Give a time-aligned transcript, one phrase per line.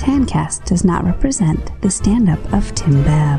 [0.00, 3.38] Tancast does not represent the stand up of Tim Bab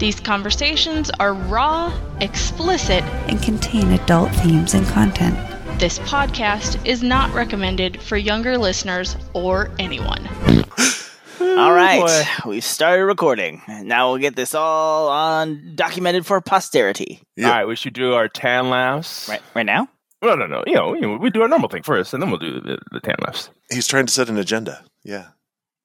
[0.00, 5.36] These conversations are raw, explicit, and contain adult themes and content.
[5.78, 10.26] This podcast is not recommended for younger listeners or anyone.
[11.40, 13.62] All right, we've started recording.
[13.68, 17.22] Now we'll get this all on documented for posterity.
[17.38, 19.28] All right, we should do our tan laughs.
[19.28, 19.88] Right, right now.
[20.22, 20.64] No, no, no.
[20.66, 22.78] You know, you know, we do our normal thing first, and then we'll do the,
[22.90, 23.48] the tan laughs.
[23.70, 24.84] He's trying to set an agenda.
[25.04, 25.28] Yeah.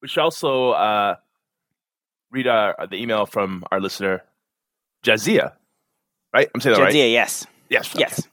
[0.06, 1.16] We should also uh,
[2.30, 4.22] read our, the email from our listener,
[5.04, 5.54] Jadzia.
[6.32, 6.48] Right?
[6.54, 6.94] I'm saying that right.
[6.94, 7.92] Jadzia, yes, Yes.
[7.98, 8.28] yes.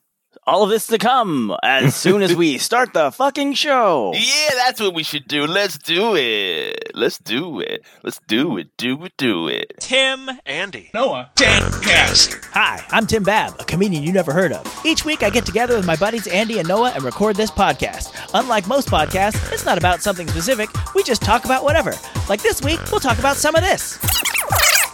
[0.45, 4.13] All of this to come as soon as we start the fucking show.
[4.13, 5.47] Yeah, that's what we should do.
[5.47, 6.91] Let's do it.
[6.95, 7.85] Let's do it.
[8.03, 8.77] Let's do it.
[8.77, 9.13] Do it.
[9.17, 9.73] Do it.
[9.79, 10.29] Tim.
[10.45, 10.91] Andy.
[10.95, 12.45] Noah, Tancast.
[12.47, 14.67] Hi, I'm Tim Bab, a comedian you never heard of.
[14.85, 18.13] Each week I get together with my buddies Andy and Noah and record this podcast.
[18.35, 21.95] Unlike most podcasts, it's not about something specific, we just talk about whatever.
[22.29, 23.97] Like this week, we'll talk about some of this.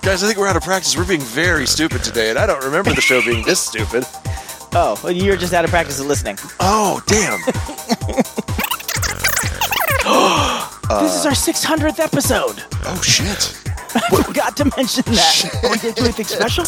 [0.02, 0.94] Guys, I think we're out of practice.
[0.94, 4.04] We're being very stupid today, and I don't remember the show being this stupid.
[4.72, 6.36] Oh, well, you're just out of practice of listening.
[6.60, 7.40] Oh, damn.
[11.00, 12.62] this is our 600th episode.
[12.84, 13.54] Oh, shit.
[14.12, 15.50] We forgot to mention that.
[15.64, 16.64] Are we going to do anything special?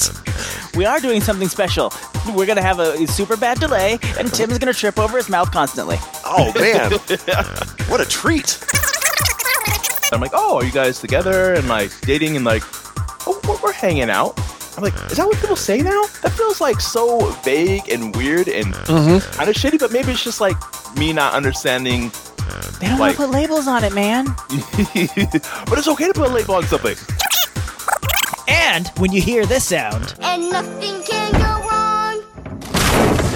[0.74, 1.92] We are doing something special.
[2.34, 5.96] We're gonna have a super bad delay, and Tim's gonna trip over his mouth constantly.
[6.24, 6.92] Oh, man.
[7.88, 8.58] what a treat.
[10.12, 12.62] I'm like, oh, are you guys together and like dating and like,
[13.26, 14.38] oh, we're, we're hanging out.
[14.76, 16.02] I'm like, is that what people say now?
[16.22, 19.32] That feels like so vague and weird and mm-hmm.
[19.32, 20.56] kind of shitty, but maybe it's just like
[20.96, 22.10] me not understanding.
[22.80, 24.24] They don't Like- want to put labels on it, man.
[25.68, 26.96] but it's okay to put a label on something.
[28.48, 32.22] And when you hear this sound, and nothing can go wrong.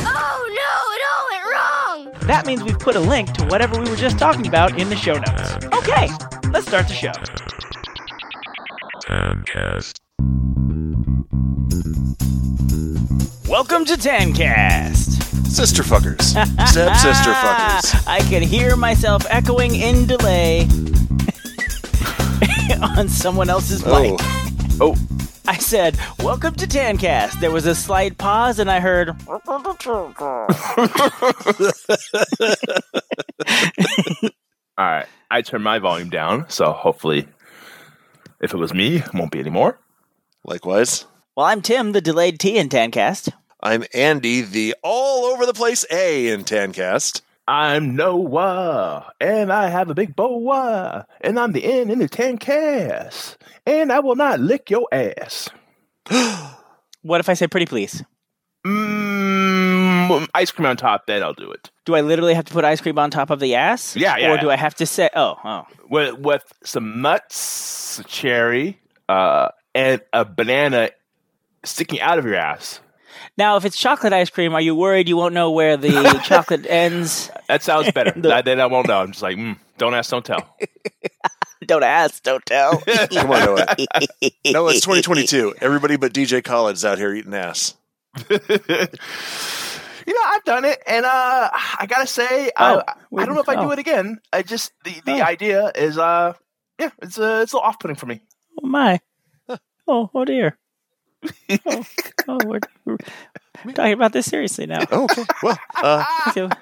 [0.06, 1.44] Oh no, it all went
[2.14, 2.26] wrong.
[2.26, 4.96] that means we've put a link to whatever we were just talking about in the
[4.96, 5.66] show notes.
[5.66, 6.08] Okay,
[6.50, 7.12] let's start the show.
[13.48, 15.22] Welcome to Tancast.
[15.46, 16.20] Sister fuckers.
[16.22, 16.48] Step
[16.96, 18.06] sister fuckers.
[18.06, 20.62] I can hear myself echoing in delay
[22.82, 24.02] on someone else's oh.
[24.02, 24.20] mic.
[24.20, 24.40] Oh,
[24.80, 24.96] Oh,
[25.46, 29.10] I said, "Welcome to Tancast." There was a slight pause, and I heard.
[29.28, 29.40] all
[34.78, 35.06] right.
[35.30, 37.28] I turned my volume down, so hopefully,
[38.40, 39.78] if it was me, it won't be anymore.
[40.44, 41.06] likewise.
[41.36, 43.32] Well, I'm Tim, the delayed T in Tancast.
[43.60, 47.22] I'm Andy, the all over the place A in Tancast.
[47.48, 53.36] I'm Noah, and I have a big boa, and I'm the N in the Tancast,
[53.66, 55.48] and I will not lick your ass.
[57.02, 58.02] What if I say "pretty please"?
[58.64, 61.70] Mm, ice cream on top, then I'll do it.
[61.84, 63.94] Do I literally have to put ice cream on top of the ass?
[63.94, 64.50] Yeah, yeah, Or do.
[64.50, 65.66] I have to say, "Oh, oh"?
[65.90, 70.90] With with some nuts, cherry, uh, and a banana
[71.64, 72.80] sticking out of your ass.
[73.36, 76.66] Now, if it's chocolate ice cream, are you worried you won't know where the chocolate
[76.68, 77.30] ends?
[77.48, 78.12] That sounds better.
[78.16, 79.00] The- That- then I won't know.
[79.00, 80.56] I'm just like, mm, don't ask, don't tell.
[81.66, 82.76] Don't ask, don't tell.
[82.78, 83.66] Come on, Noah.
[84.52, 85.54] No, it's 2022.
[85.62, 87.74] Everybody but DJ Khaled is out here eating ass.
[88.28, 88.36] you
[90.12, 93.48] know, I've done it, and uh, I gotta say, Oh, I, I don't know if
[93.48, 93.62] I oh.
[93.62, 94.20] do it again.
[94.30, 95.24] I just the, the Oh.
[95.24, 96.34] idea is, uh,
[96.78, 98.20] yeah, it's uh, it's a little off-putting for me.
[98.62, 99.00] Oh my!
[99.88, 100.58] Oh, oh dear!
[101.66, 101.84] Oh,
[102.28, 102.60] oh we're,
[103.64, 104.86] we're talking about this seriously now.
[104.90, 105.24] Oh, okay.
[105.42, 106.52] Well, uh, I feel,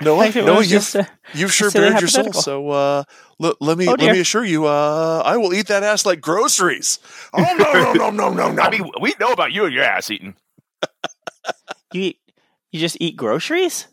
[0.00, 2.32] Noah, I feel it Noah was you've, just, uh, you've sure silly bared your soul.
[2.32, 3.04] So uh,
[3.42, 6.20] l- let me Oh, let me assure you, uh, I will eat that ass like
[6.20, 6.98] groceries.
[7.32, 8.62] Oh no no no no no no!
[8.62, 10.36] I mean, we know about you and your ass eating.
[11.92, 12.20] you eat,
[12.72, 13.88] you just eat groceries?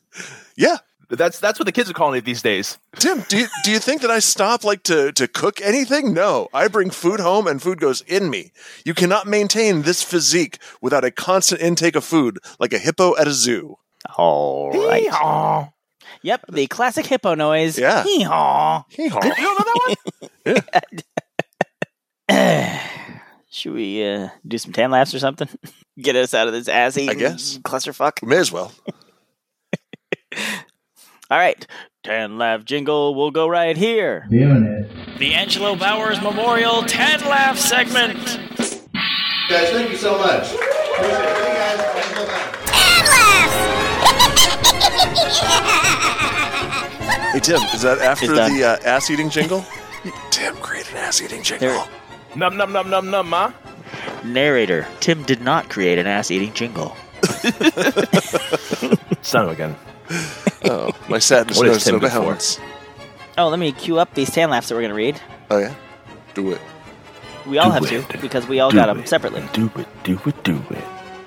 [0.55, 0.77] yeah,
[1.09, 2.77] That's that's what the kids are calling it these days.
[2.95, 6.13] Tim, do you, do you think that I stop like to to cook anything?
[6.13, 8.51] No, I bring food home and food goes in me.
[8.85, 13.27] You cannot maintain this physique without a constant intake of food, like a hippo at
[13.27, 13.77] a zoo.
[14.17, 15.07] All right.
[15.11, 15.69] Aw.
[16.21, 17.77] Yep, the classic hippo noise.
[17.77, 18.03] Yeah.
[18.03, 18.83] Hee-haw.
[18.97, 19.99] You don't know
[20.45, 20.83] that one?
[23.53, 25.47] Should we uh, do some tan laughs or something?
[26.01, 27.59] Get us out of this ass eating guess.
[27.59, 28.25] clusterfuck.
[28.25, 28.71] May as well.
[31.33, 31.65] All right,
[32.03, 34.27] 10 laugh jingle will go right here.
[34.29, 35.17] Doing it.
[35.17, 38.19] The Angelo Bowers Memorial 10 Laugh segment.
[39.49, 40.53] Guys, thank you so much.
[40.53, 41.39] Appreciate it.
[41.39, 41.79] You guys.
[41.89, 42.15] Thanks so
[45.55, 45.63] much.
[47.33, 49.65] Hey Tim, is that after It's the uh, ass eating jingle?
[50.29, 51.67] Tim, create an ass eating jingle.
[51.67, 51.87] There-
[52.35, 53.51] Num num num num num, ma.
[54.23, 56.95] Narrator: Tim did not create an ass-eating jingle.
[59.23, 59.75] Son of a gun.
[60.65, 62.19] Oh, my sadness What is knows Tim no good for?
[62.21, 62.59] bounds.
[63.37, 65.19] Oh, let me cue up these tan laughs that we're gonna read.
[65.51, 65.73] Oh yeah,
[66.33, 66.61] do it.
[67.45, 68.09] We all Do have it.
[68.11, 69.09] to because we all Do got them it.
[69.09, 69.43] separately.
[69.51, 70.83] Do it, do it, do it.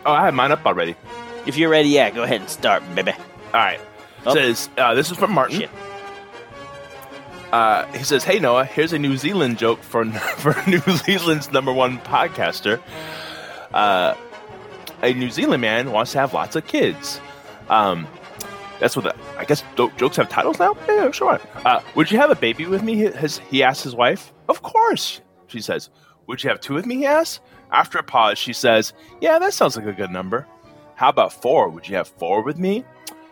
[0.07, 0.97] Oh, I have mine up already.
[1.45, 3.13] If you're ready, yeah, go ahead and start, baby.
[3.13, 3.19] All
[3.53, 3.81] right.
[4.25, 4.33] Oh.
[4.35, 5.61] Says uh, this is from Martin.
[5.61, 5.71] Shit.
[7.53, 10.05] Uh, he says, "Hey Noah, here's a New Zealand joke for
[10.39, 12.81] for New Zealand's number one podcaster.
[13.73, 14.15] Uh,
[15.03, 17.21] a New Zealand man wants to have lots of kids.
[17.69, 18.07] Um,
[18.79, 20.77] that's what the, I guess jokes have titles now.
[20.89, 21.41] Yeah, sure.
[21.65, 23.11] Uh, would you have a baby with me?
[23.51, 24.33] He- asked his wife?
[24.49, 25.91] Of course, she says.
[26.27, 26.97] Would you have two with me?
[26.97, 27.41] He asks.
[27.73, 30.47] After a pause, she says, "Yeah, that sounds like a good number.
[30.95, 31.69] How about four?
[31.69, 32.85] Would you have four with me?"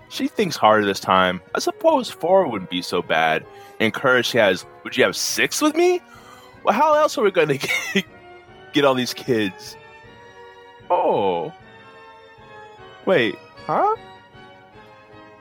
[0.08, 1.40] She thinks harder this time.
[1.54, 3.44] I suppose four wouldn't be so bad.
[3.80, 6.00] Encouraged, she has, Would you have six with me?
[6.62, 8.02] Well, how else are we going to
[8.72, 9.76] get all these kids?
[10.90, 11.52] Oh.
[13.06, 13.36] Wait,
[13.66, 13.96] huh?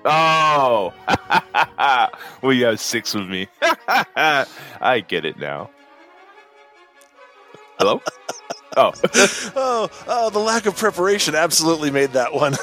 [0.06, 0.94] Oh.
[2.42, 3.48] well, you have six with me.
[3.62, 5.70] I get it now.
[7.80, 8.02] Hello?
[8.78, 8.92] Oh.
[9.56, 12.56] Oh, oh, the lack of preparation absolutely made that one.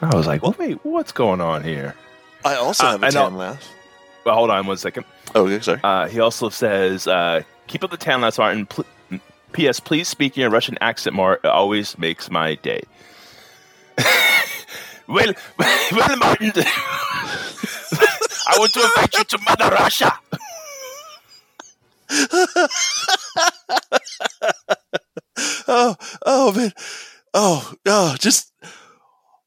[0.00, 1.94] I was like, well, wait, what's going on here?
[2.44, 3.68] I also Uh, have a tan laugh.
[4.24, 5.04] Well, hold on one second.
[5.34, 5.80] Oh, okay, sorry.
[5.82, 8.66] Uh, he also says, uh, keep up the tan last Martin.
[8.66, 8.84] Pl-
[9.52, 9.80] P.S.
[9.80, 11.34] Please speak in a Russian accent more.
[11.34, 12.82] It always makes my day.
[15.08, 16.52] well, well, Martin,
[18.46, 20.12] I want to invite you to Mother Russia.
[25.68, 26.72] Oh, oh man.
[27.34, 28.52] Oh, oh, just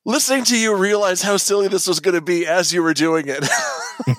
[0.06, 3.28] listening to you realize how silly this was going to be as you were doing
[3.28, 3.42] it.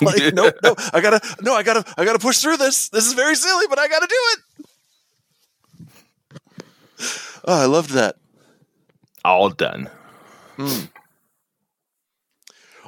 [0.01, 2.89] like, no, no, I gotta, no, I gotta, I gotta push through this.
[2.89, 4.67] This is very silly, but I gotta do it.
[7.45, 8.17] Oh, I loved that.
[9.25, 9.91] All done.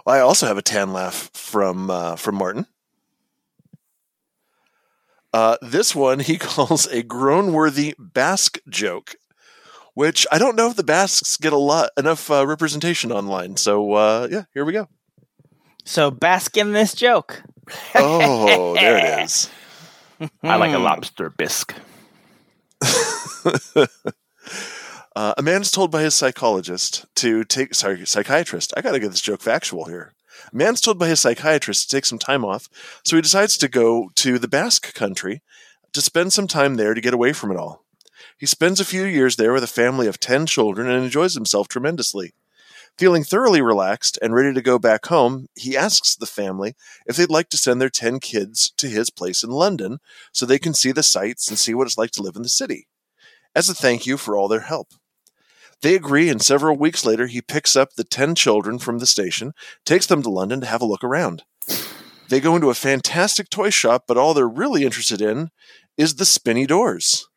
[0.06, 2.66] I also have a tan laugh from uh, from Martin.
[5.32, 9.16] Uh, this one he calls a groan-worthy Basque joke,
[9.94, 13.56] which I don't know if the Basques get a lot enough uh, representation online.
[13.56, 14.88] So uh, yeah, here we go.
[15.84, 17.42] So bask in this joke.
[17.94, 19.50] Oh, there it is.
[20.42, 20.84] I like a Hmm.
[20.84, 21.74] lobster bisque.
[25.16, 28.74] Uh, a man is told by his psychologist to take, sorry, psychiatrist.
[28.76, 30.12] I got to get this joke factual here.
[30.52, 32.68] A man's told by his psychiatrist to take some time off,
[33.04, 35.40] so he decides to go to the Basque country
[35.92, 37.84] to spend some time there to get away from it all.
[38.38, 41.68] He spends a few years there with a family of 10 children and enjoys himself
[41.68, 42.32] tremendously.
[42.98, 46.74] Feeling thoroughly relaxed and ready to go back home, he asks the family
[47.06, 49.98] if they'd like to send their 10 kids to his place in London
[50.32, 52.48] so they can see the sights and see what it's like to live in the
[52.48, 52.88] city,
[53.54, 54.88] as a thank you for all their help.
[55.82, 59.52] They agree, and several weeks later, he picks up the 10 children from the station,
[59.84, 61.42] takes them to London to have a look around.
[62.28, 65.50] They go into a fantastic toy shop, but all they're really interested in
[65.96, 67.28] is the spinny doors.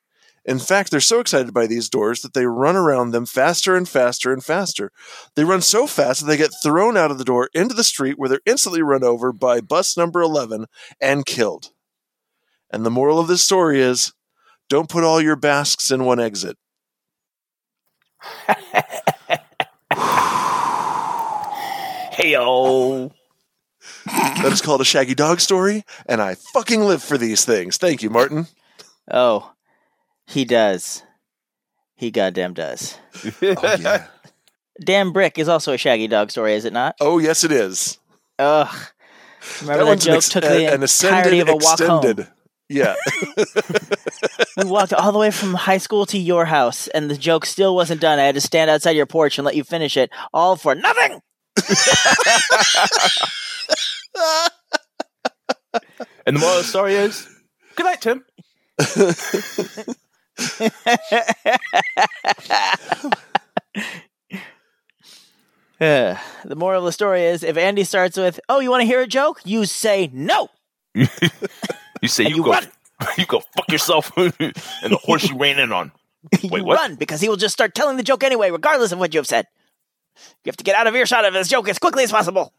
[0.45, 3.88] In fact, they're so excited by these doors that they run around them faster and
[3.88, 4.94] faster and faster.
[5.36, 8.18] They run so fast that they get thrown out of the door into the street
[8.18, 10.68] where they're instantly run over by bus number 11
[11.01, 11.72] and killed.
[12.72, 14.13] And the moral of this story is
[14.69, 16.57] don't put all your Basques in one exit.
[22.12, 23.12] Hey, yo.
[24.07, 27.77] That is called a Shaggy Dog story, and I fucking live for these things.
[27.77, 28.47] Thank you, Martin.
[29.12, 29.51] Oh,
[30.25, 31.03] he does.
[31.95, 32.97] He goddamn does.
[33.43, 34.07] Oh, yeah.
[34.83, 36.95] Damn Brick is also a Shaggy Dog story, is it not?
[37.01, 38.00] oh yes, it is.
[38.39, 38.75] Ugh.
[39.62, 42.19] Remember that, an joke ex- took the an entirety of a walk extended.
[42.25, 42.27] home.
[42.69, 42.95] Yeah.
[44.57, 47.75] We walked all the way from high school to your house, and the joke still
[47.75, 48.17] wasn't done.
[48.17, 51.21] I had to stand outside your porch and let you finish it, all for nothing.
[56.25, 57.25] And the moral of the story is
[57.75, 58.25] good night, Tim.
[65.79, 68.88] Uh, the moral of the story is if Andy starts with, Oh, you want to
[68.88, 69.39] hear a joke?
[69.45, 70.50] You say no.
[72.01, 72.68] You say And you, you go, run.
[73.18, 75.92] you go fuck yourself and the horse you ran in on.
[76.42, 76.77] you Wait, what?
[76.77, 79.27] run because he will just start telling the joke anyway, regardless of what you have
[79.27, 79.46] said.
[80.44, 82.54] You have to get out of earshot of this joke as quickly as possible.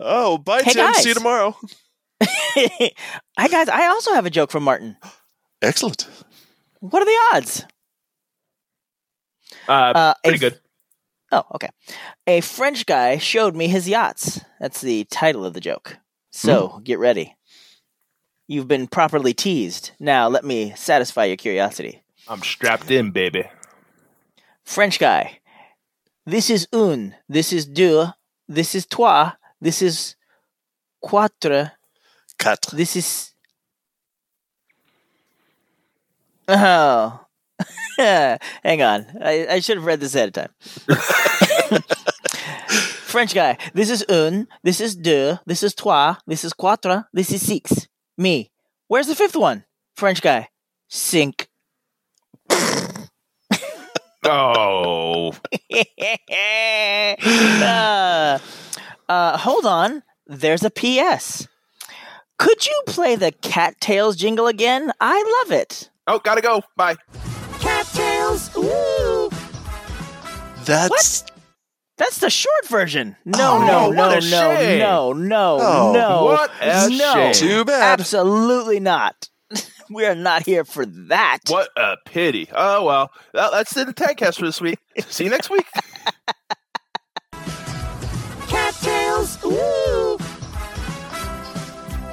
[0.00, 0.86] oh, bye, Hey, Tim.
[0.86, 1.02] guys.
[1.02, 1.56] See you tomorrow.
[2.22, 3.68] Hi, guys.
[3.68, 4.96] I also have a joke from Martin.
[5.62, 6.06] Excellent.
[6.80, 7.64] What are the odds?
[9.68, 10.60] Uh, Uh, pretty a- good.
[11.34, 11.70] Oh, okay.
[12.28, 14.40] A French guy showed me his yachts.
[14.60, 15.98] That's the title of the joke.
[16.30, 16.82] So hmm.
[16.84, 17.36] get ready.
[18.46, 19.90] You've been properly teased.
[19.98, 22.04] Now let me satisfy your curiosity.
[22.28, 23.50] I'm strapped in, baby.
[24.62, 25.40] French guy.
[26.24, 27.16] This is un.
[27.28, 28.06] This is deux.
[28.48, 29.32] This is trois.
[29.60, 30.14] This is
[31.00, 31.72] quatre.
[32.38, 32.76] Quatre.
[32.76, 33.34] This is.
[36.46, 37.26] Oh.
[38.64, 39.06] Hang on.
[39.20, 40.50] I, I should have read this ahead of time.
[42.68, 43.56] French guy.
[43.74, 44.48] This is un.
[44.62, 45.38] This is deux.
[45.46, 46.16] This is trois.
[46.26, 47.06] This is quatre.
[47.12, 47.86] This is six.
[48.18, 48.50] Me.
[48.88, 49.64] Where's the fifth one?
[49.94, 50.48] French guy.
[50.88, 51.48] Sink.
[54.26, 55.34] Oh,
[57.62, 58.38] uh,
[59.06, 60.02] uh, hold on.
[60.26, 61.46] There's a PS.
[62.38, 64.92] Could you play the Cattails jingle again?
[64.98, 65.90] I love it.
[66.06, 66.62] oh, gotta go.
[66.74, 66.96] Bye.
[68.34, 68.56] Cattails.
[68.56, 69.30] Ooh.
[70.64, 71.24] That's
[71.96, 73.16] That's the short version.
[73.24, 74.78] No, Oh, no, what no, a no, shame.
[74.78, 76.24] no, no, Oh, no.
[76.24, 77.14] what a no.
[77.14, 77.34] shame.
[77.34, 78.00] too bad.
[78.00, 79.28] Absolutely not.
[79.90, 81.40] we are not here for that.
[81.48, 82.48] What a pity.
[82.54, 84.78] Oh well, that, that's the Tancast for this week.
[85.08, 85.66] See you next week.
[88.48, 89.38] Cattails.
[89.44, 90.18] Ooh.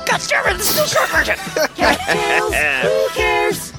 [0.06, 1.36] God damn it, this is the short version.
[1.76, 2.54] Cattails.
[2.84, 3.74] Who cares?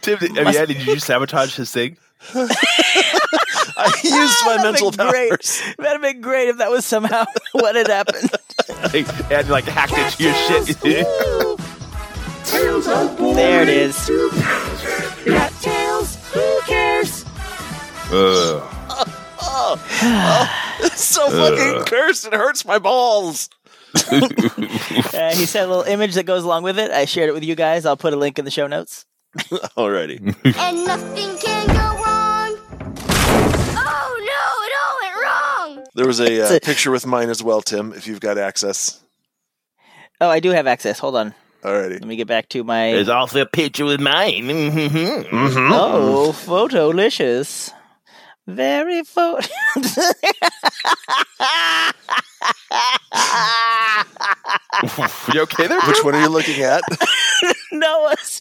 [0.00, 1.96] Tim, did, have you, did you sabotage his thing?
[2.34, 5.30] I used my That'd mental been great.
[5.30, 5.62] powers.
[5.78, 8.30] That'd have been great if that was somehow what had happened.
[8.92, 10.78] Like, and like hacked into your shit.
[13.34, 13.96] There it is.
[15.24, 16.16] Cattails.
[16.32, 17.24] Who cares?
[18.12, 18.62] Ugh.
[20.84, 22.26] It's so fucking cursed.
[22.26, 23.48] It hurts my balls.
[23.94, 26.90] Uh, he sent a little image that goes along with it.
[26.90, 27.84] I shared it with you guys.
[27.86, 29.04] I'll put a link in the show notes.
[29.76, 30.18] Alrighty.
[30.56, 32.58] And nothing can go wrong.
[33.74, 35.16] Oh no, it all went
[35.78, 35.86] wrong.
[35.94, 39.00] There was a, uh, a- picture with mine as well, Tim, if you've got access.
[40.20, 40.98] Oh, I do have access.
[40.98, 41.34] Hold on.
[41.62, 41.92] Alrighty.
[41.92, 42.92] Let me get back to my.
[42.92, 44.44] There's also a picture with mine.
[44.44, 45.72] Mm-hmm.
[45.72, 47.70] Oh, photolicious.
[48.48, 49.46] Very photo.
[55.32, 55.80] you okay there?
[55.82, 56.82] Which one are you looking at?
[57.72, 58.40] Noah's.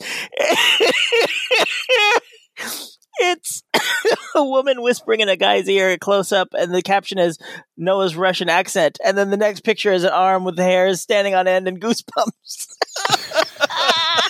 [3.19, 3.63] it's
[4.35, 7.37] a woman whispering in a guy's ear, close up, and the caption is
[7.77, 8.99] Noah's Russian accent.
[9.03, 12.67] And then the next picture is an arm with hairs standing on end and goosebumps.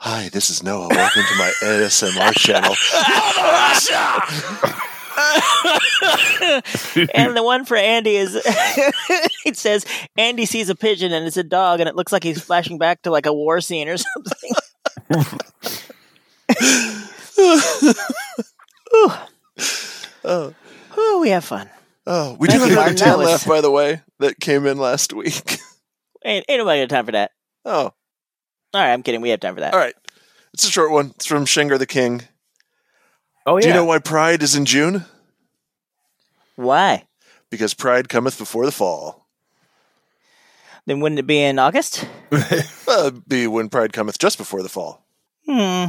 [0.00, 0.88] Hi, this is Noah.
[0.88, 2.74] Welcome to my ASMR channel.
[7.14, 8.34] and the one for Andy is
[9.44, 9.84] it says
[10.16, 13.02] Andy sees a pigeon and it's a dog and it looks like he's flashing back
[13.02, 14.52] to like a war scene or something.
[20.26, 20.54] Oh.
[21.04, 21.68] Ooh, we have fun.
[22.06, 22.96] Oh, we do Thank have you, another Martin.
[22.96, 25.58] 10 was- left, by the way, that came in last week.
[26.26, 27.32] Ain't, ain't nobody got time for that.
[27.66, 27.92] Oh, All
[28.74, 29.20] right, I'm kidding.
[29.20, 29.74] We have time for that.
[29.74, 29.94] all right.
[30.54, 31.12] It's a short one.
[31.16, 32.22] It's from Shengar the King.
[33.44, 33.62] Oh yeah.
[33.62, 35.04] Do you know why Pride is in June?
[36.56, 37.04] Why?
[37.50, 39.26] Because Pride cometh before the fall.
[40.86, 42.06] Then wouldn't it be in August?
[42.86, 45.04] Well, it'd be when Pride cometh just before the fall.
[45.46, 45.86] Hmm.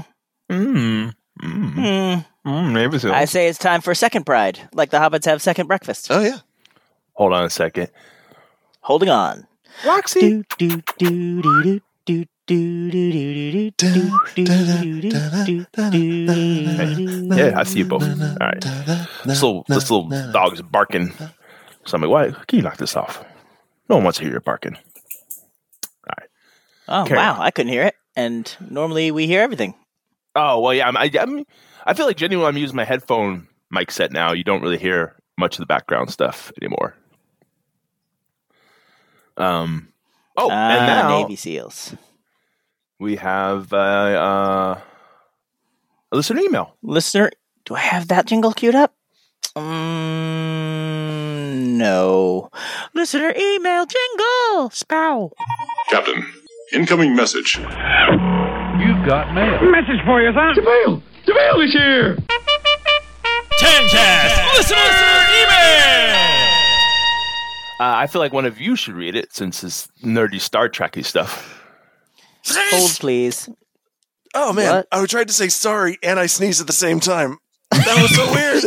[0.51, 1.13] Mm.
[1.41, 2.25] Mm.
[2.45, 3.11] Mm, maybe so.
[3.11, 6.07] I say it's time for second pride, like the hobbits have second breakfast.
[6.09, 6.39] Oh yeah.
[7.13, 7.89] Hold on a second.
[8.81, 9.47] Holding on.
[9.85, 10.45] Roxy.
[10.57, 10.77] Yeah,
[17.59, 18.03] I see you both.
[18.03, 18.61] All right.
[19.25, 21.13] This little, this little dog's barking.
[21.85, 23.23] So I'm like, why can you knock this off?
[23.89, 24.75] No one wants to hear your barking.
[24.75, 26.29] All right.
[26.87, 27.35] Oh, Carry wow.
[27.35, 27.41] on.
[27.41, 27.95] I couldn't hear it.
[28.15, 29.75] And normally we hear everything.
[30.35, 30.87] Oh well, yeah.
[30.87, 31.45] I'm, I, I'm,
[31.85, 34.33] I feel like genuinely, I'm using my headphone mic set now.
[34.33, 36.95] You don't really hear much of the background stuff anymore.
[39.37, 39.89] Um.
[40.37, 41.95] Oh, and Ah, now Navy SEAls.
[42.99, 44.79] we have uh, uh,
[46.11, 46.75] a listener email.
[46.83, 47.31] Listener,
[47.65, 48.93] do I have that jingle queued up?
[50.35, 52.49] Mm, no.
[52.93, 54.69] Listener email jingle.
[54.71, 55.31] Spow.
[55.89, 56.25] Captain,
[56.73, 57.57] incoming message.
[58.79, 59.71] You've got mail.
[59.71, 60.53] Message for you, son.
[60.55, 61.01] DeVale!
[61.25, 62.17] DeVale is here!
[63.59, 66.15] Tancast listener email.
[67.79, 71.03] Uh, I feel like one of you should read it since it's nerdy Star Trekky
[71.05, 71.63] stuff.
[72.47, 73.49] Hold, please.
[74.33, 74.75] Oh, man.
[74.75, 74.87] What?
[74.91, 77.37] I tried to say sorry and I sneezed at the same time.
[77.71, 78.63] That was so weird.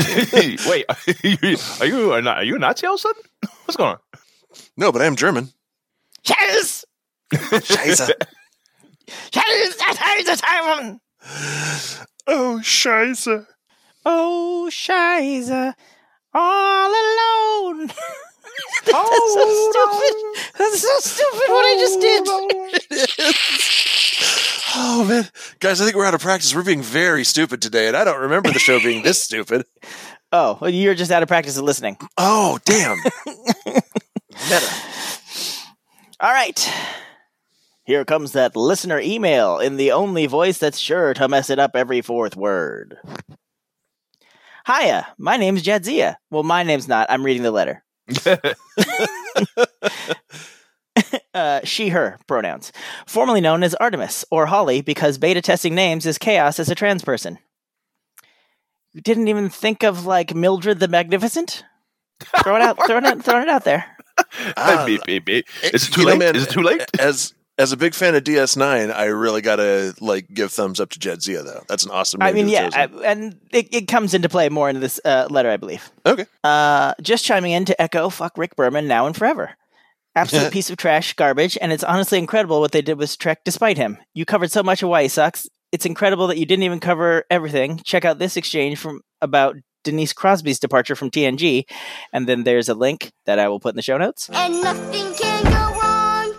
[0.68, 0.84] Wait,
[1.80, 3.22] are you are, not, are you a Nazi all of a sudden?
[3.64, 3.98] What's going on?
[4.76, 5.50] No, but I am German.
[6.24, 6.84] Yes.
[7.32, 8.10] Scheiße.
[9.34, 9.76] Yes.
[12.26, 13.46] Oh, Scheiße.
[14.06, 15.74] Oh, Shiza,
[16.32, 17.86] all alone.
[18.86, 20.14] That's so stupid.
[20.58, 22.28] That's so stupid what I just did.
[24.76, 25.28] Oh, man.
[25.58, 26.54] Guys, I think we're out of practice.
[26.54, 29.66] We're being very stupid today, and I don't remember the show being this stupid.
[30.32, 31.96] Oh, well, you're just out of practice of listening.
[32.16, 32.98] Oh, damn.
[34.44, 34.70] Meta.
[36.20, 36.72] All right.
[37.84, 41.72] Here comes that listener email in the only voice that's sure to mess it up
[41.74, 42.98] every fourth word.
[44.66, 46.16] Hiya, my name's Jadzia.
[46.30, 47.06] Well, my name's not.
[47.10, 47.82] I'm reading the letter.
[51.34, 52.72] uh, she, her pronouns.
[53.06, 57.02] Formerly known as Artemis or Holly because beta testing names is chaos as a trans
[57.02, 57.38] person.
[58.92, 61.64] You didn't even think of like Mildred the Magnificent?
[62.42, 63.96] Throw it out, throw it out, throwing it out there.
[64.86, 65.46] Beep, beep, beep.
[65.72, 66.18] Is it too you know, late?
[66.18, 66.82] man, Is it too late?
[66.98, 70.98] As as a big fan of DS9, I really gotta like give thumbs up to
[70.98, 71.62] Jadzia though.
[71.68, 72.22] That's an awesome.
[72.22, 72.70] I mean, yeah.
[72.72, 75.90] I, and it, it comes into play more in this uh, letter, I believe.
[76.06, 76.24] okay.
[76.42, 79.50] Uh, just chiming in to echo fuck Rick Berman now and forever.
[80.16, 83.76] Absolute piece of trash, garbage, and it's honestly incredible what they did with Trek despite
[83.76, 83.98] him.
[84.14, 85.46] You covered so much of why he sucks.
[85.70, 87.80] It's incredible that you didn't even cover everything.
[87.84, 91.64] Check out this exchange from about Denise Crosby's departure from TNG,
[92.12, 94.28] and then there's a link that I will put in the show notes.
[94.32, 96.34] And nothing can go wrong.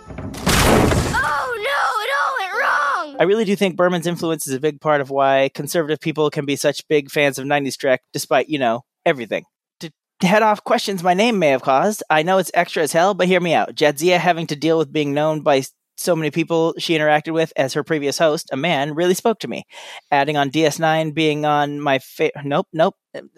[1.13, 3.17] Oh no, it all went wrong.
[3.19, 6.45] I really do think Berman's influence is a big part of why conservative people can
[6.45, 9.45] be such big fans of 90s Trek, despite, you know, everything.
[9.79, 9.91] To
[10.27, 13.27] head off questions my name may have caused, I know it's extra as hell, but
[13.27, 13.74] hear me out.
[13.75, 15.63] Jadzia having to deal with being known by
[15.98, 19.48] so many people she interacted with as her previous host, a man, really spoke to
[19.48, 19.63] me.
[20.12, 22.95] Adding on DS9 being on my fa- nope, nope.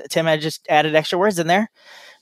[0.09, 1.69] Tim I just added extra words in there.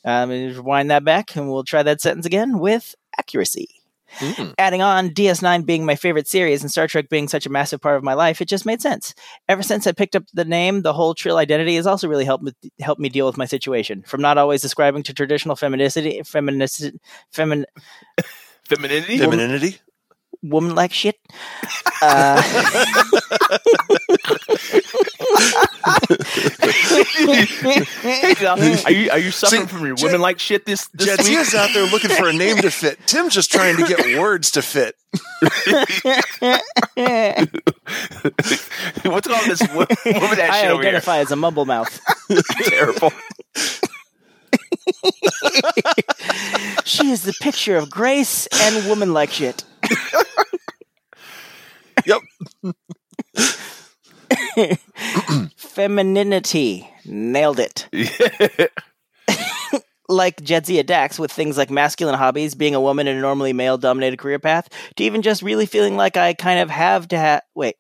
[0.04, 3.82] Um, rewind that back, and we'll try that sentence again with accuracy
[4.20, 4.56] Mm.
[4.58, 7.96] adding on DS9 being my favorite series and Star Trek being such a massive part
[7.96, 9.16] of my life, it just made sense.
[9.48, 12.44] Ever since I picked up the name, the whole Trill identity has also really helped
[12.44, 14.04] me, helped me deal with my situation.
[14.06, 16.92] From not always describing to traditional feminicity, feminist,
[17.34, 17.64] femin,
[18.66, 19.18] Femininity?
[19.18, 19.78] Femininity.
[20.44, 21.18] Woman like shit.
[22.02, 22.42] Uh,
[28.86, 31.20] are you are you suffering See, from your Je- women like shit this this week?
[31.38, 33.00] Jadzia's out there looking for a name to fit.
[33.06, 34.96] Tim's just trying to get words to fit.
[39.04, 40.90] What's going on with this wo- woman that I shit over here?
[40.90, 42.00] identify as a mumble mouth.
[42.64, 43.12] Terrible.
[46.86, 49.64] she is the picture of grace and woman like shit.
[52.06, 52.22] Yep.
[55.56, 56.90] Femininity.
[57.06, 57.88] Nailed it.
[60.10, 63.78] like Jadzia Dax with things like masculine hobbies, being a woman in a normally male
[63.78, 67.42] dominated career path, to even just really feeling like I kind of have to have.
[67.56, 67.76] Wait.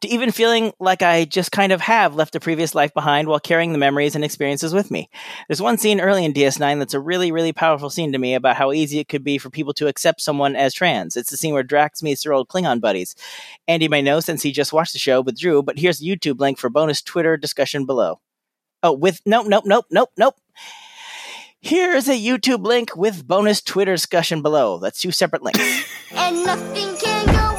[0.00, 3.40] To even feeling like I just kind of have left a previous life behind while
[3.40, 5.08] carrying the memories and experiences with me.
[5.48, 8.56] There's one scene early in DS9 that's a really, really powerful scene to me about
[8.56, 11.16] how easy it could be for people to accept someone as trans.
[11.16, 13.14] It's the scene where Dax meets their old Klingon buddies.
[13.68, 16.40] Andy may know since he just watched the show with Drew, but here's the YouTube
[16.40, 18.20] link for bonus Twitter discussion below.
[18.82, 20.34] Oh, with nope, nope, nope, nope, nope.
[21.60, 24.78] Here's a YouTube link with bonus Twitter discussion below.
[24.78, 25.58] That's two separate links.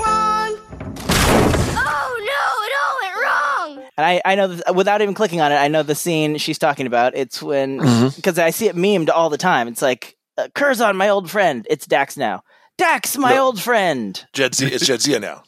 [3.98, 6.58] And I, I know that without even clicking on it, I know the scene she's
[6.60, 7.16] talking about.
[7.16, 7.78] It's when
[8.16, 9.68] because I see it memed all the time.
[9.68, 11.66] It's like uh, Curzon, my old friend.
[11.70, 12.44] It's Dax now.
[12.78, 13.46] Dax, my No.
[13.46, 14.26] old friend.
[14.34, 15.44] Jadzia, it's Jadzia now.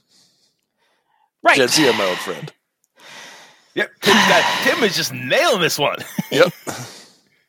[1.43, 1.59] Right.
[1.59, 2.53] Jadzia, my old friend.
[3.75, 5.97] Yep, Tim's Tim is just nailing this one.
[6.31, 6.51] Yep.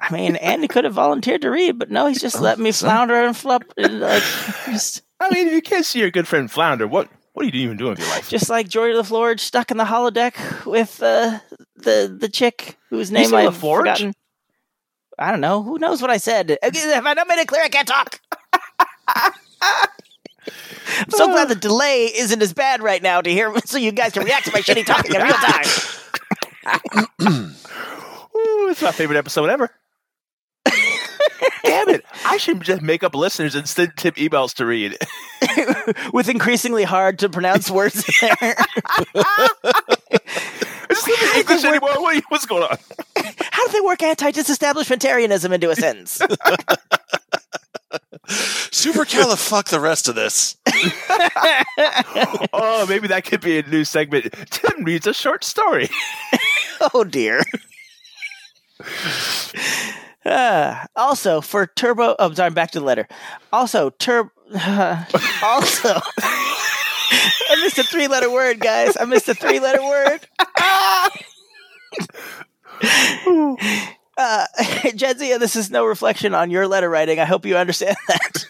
[0.00, 3.14] I mean, Andy could have volunteered to read, but no, he's just let me flounder
[3.24, 3.64] and flop.
[3.76, 4.22] Like,
[4.66, 7.62] just, I mean, if you can't see your good friend Flounder, what what are you
[7.62, 8.28] even doing with your life?
[8.28, 11.38] just like Geordi LaFleur stuck in the holodeck with uh,
[11.76, 13.78] the the chick whose name I've LaForge?
[13.78, 14.12] forgotten.
[15.20, 15.62] I don't know.
[15.62, 16.58] Who knows what I said?
[16.60, 18.20] If I don't made it clear, I can't talk.
[19.62, 24.12] I'm so glad the delay isn't as bad right now to hear, so you guys
[24.12, 25.64] can react to my shitty talking in real time.
[28.36, 29.70] Ooh, it's my favorite episode ever.
[32.30, 34.98] I should just make up listeners and send Tim emails to read.
[36.12, 38.56] With increasingly hard to pronounce words in there.
[40.90, 42.02] Is this even English anymore?
[42.02, 42.76] What, what's going on?
[43.50, 46.18] How do they work anti-disestablishmentarianism into a sentence?
[48.28, 50.56] Supercalif, fuck the rest of this.
[52.52, 54.34] Oh, maybe that could be a new segment.
[54.50, 55.88] Tim reads a short story.
[56.92, 57.42] oh dear.
[60.28, 63.08] Uh, also, for Turbo, oh, sorry, back to the letter.
[63.52, 68.96] Also, Turbo, also, I missed a three letter word, guys.
[68.98, 70.20] I missed a three letter word.
[74.18, 74.46] uh,
[74.92, 77.18] Jadzia, this is no reflection on your letter writing.
[77.18, 78.44] I hope you understand that.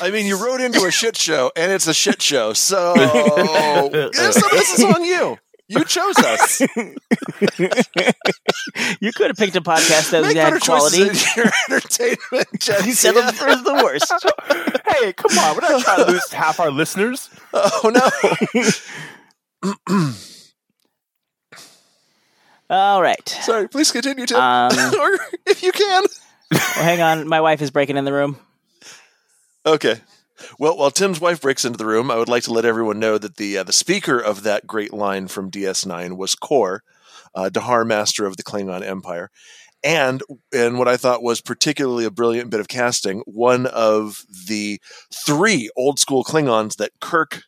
[0.00, 2.52] I mean, you wrote into a shit show, and it's a shit show.
[2.54, 3.04] So some
[3.86, 5.38] of this is on you.
[5.68, 6.60] You chose us.
[9.00, 10.98] you could have picked a podcast that Make had better quality.
[11.08, 12.92] choices in your entertainment, Jesse.
[12.92, 14.12] Settle for the worst.
[14.86, 15.54] hey, come on.
[15.56, 17.30] We're not trying to lose half our listeners.
[17.54, 18.10] Oh no!
[22.70, 23.28] All right.
[23.28, 23.68] Sorry.
[23.68, 26.04] Please continue, Tim, Um, or if you can.
[26.50, 27.28] Well, hang on.
[27.28, 28.38] My wife is breaking in the room.
[29.66, 29.96] Okay.
[30.58, 33.18] Well, while Tim's wife breaks into the room, I would like to let everyone know
[33.18, 36.82] that the uh, the speaker of that great line from DS9 was Kor,
[37.34, 39.30] uh, Dahar Master of the Klingon Empire,
[39.82, 44.80] and and what I thought was particularly a brilliant bit of casting, one of the
[45.12, 47.42] three old school Klingons that Kirk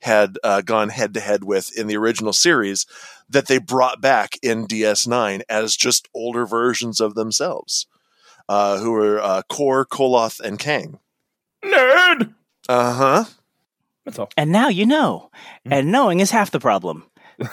[0.00, 2.86] had uh, gone head to head with in the original series,
[3.28, 7.86] that they brought back in DS9 as just older versions of themselves,
[8.48, 10.98] uh, who were uh, Kor, Koloth, and Kang.
[11.64, 12.34] Nerd.
[12.68, 13.24] Uh huh.
[14.04, 14.28] That's all.
[14.36, 15.30] And now you know.
[15.64, 17.04] And knowing is half the problem.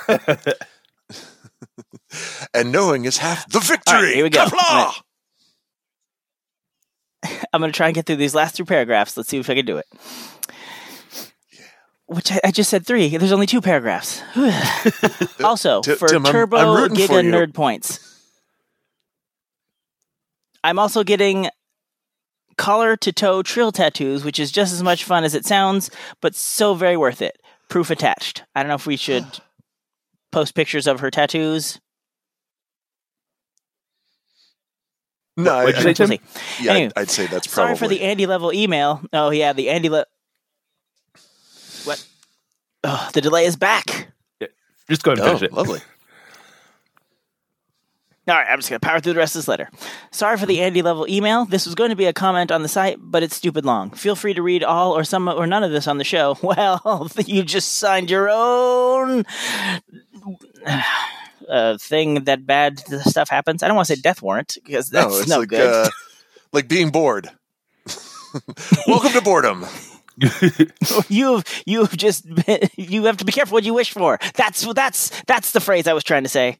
[2.54, 3.96] and knowing is half the victory.
[3.96, 4.46] All right, here we go.
[7.54, 9.18] I'm going to try and get through these last three paragraphs.
[9.18, 9.86] Let's see if I can do it.
[12.06, 13.16] Which I, I just said three.
[13.18, 14.22] There's only two paragraphs.
[15.44, 17.32] also, Ti- for Tim, I'm- Turbo I'm rooting for Giga.
[17.32, 18.06] Nerd points.
[20.64, 21.50] I'm also getting
[22.60, 25.90] collar to toe trill tattoos, which is just as much fun as it sounds,
[26.22, 27.40] but so very worth it.
[27.70, 28.44] Proof attached.
[28.54, 29.26] I don't know if we should
[30.32, 31.80] post pictures of her tattoos.
[35.38, 36.10] No, I, What'd you I- say, Tim?
[36.10, 36.64] We'll see.
[36.66, 39.02] yeah, Anyway, I'd, I'd say that's Sorry probably for the Andy level email.
[39.14, 40.06] Oh yeah, the Andy level.
[41.86, 42.06] What?
[42.84, 44.12] Oh, the delay is back.
[44.90, 45.54] Just go ahead and Oh, finish it.
[45.56, 45.80] lovely.
[48.30, 49.70] All right, I'm just gonna power through the rest of this letter.
[50.12, 51.46] Sorry for the Andy level email.
[51.46, 53.90] This was going to be a comment on the site, but it's stupid long.
[53.90, 56.38] Feel free to read all or some or none of this on the show.
[56.50, 59.24] Well, you just signed your own
[61.50, 63.62] uh, thing that bad stuff happens.
[63.62, 65.86] I don't want to say death warrant because that's no, it's no like good.
[65.86, 65.90] uh,
[66.52, 67.30] like being bored.
[68.88, 69.66] Welcome to boredom.
[71.08, 74.20] you've you've just been, you have to be careful what you wish for.
[74.36, 76.58] That's that's that's the phrase I was trying to say.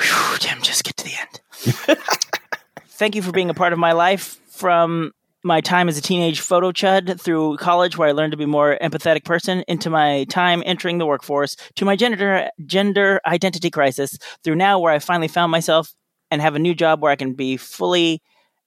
[0.00, 1.98] Whew, just get to the end.
[2.88, 5.12] Thank you for being a part of my life from
[5.44, 8.78] my time as a teenage photo chud through college where I learned to be more
[8.80, 14.54] empathetic person into my time entering the workforce to my gender gender identity crisis through
[14.54, 15.92] now where I finally found myself
[16.30, 18.22] and have a new job where I can be fully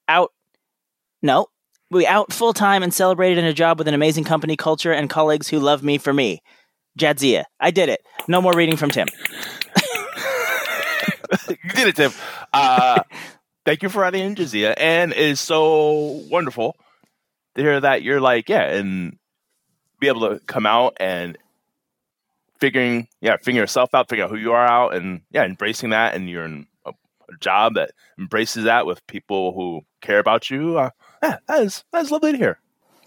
[0.09, 0.33] out
[1.21, 1.47] no
[1.91, 5.09] we out full time and celebrated in a job with an amazing company culture and
[5.09, 6.41] colleagues who love me for me.
[6.99, 7.45] Jadzia.
[7.59, 8.01] I did it.
[8.27, 9.07] No more reading from Tim.
[11.49, 12.11] you did it, Tim.
[12.53, 13.01] Uh,
[13.65, 14.73] thank you for writing in, Jadzia.
[14.77, 16.75] And it's so wonderful
[17.55, 19.17] to hear that you're like, yeah, and
[19.99, 21.37] be able to come out and
[22.59, 26.15] figuring, yeah, figuring yourself out, figuring out who you are out, and yeah, embracing that.
[26.15, 30.77] And you're in a, a job that embraces that with people who care about you.
[30.77, 30.89] Uh,
[31.23, 32.59] yeah, that is that is lovely to hear.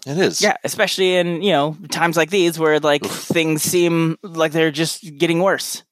[0.05, 0.41] It is.
[0.41, 5.17] Yeah, especially in, you know, times like these where like things seem like they're just
[5.17, 5.83] getting worse.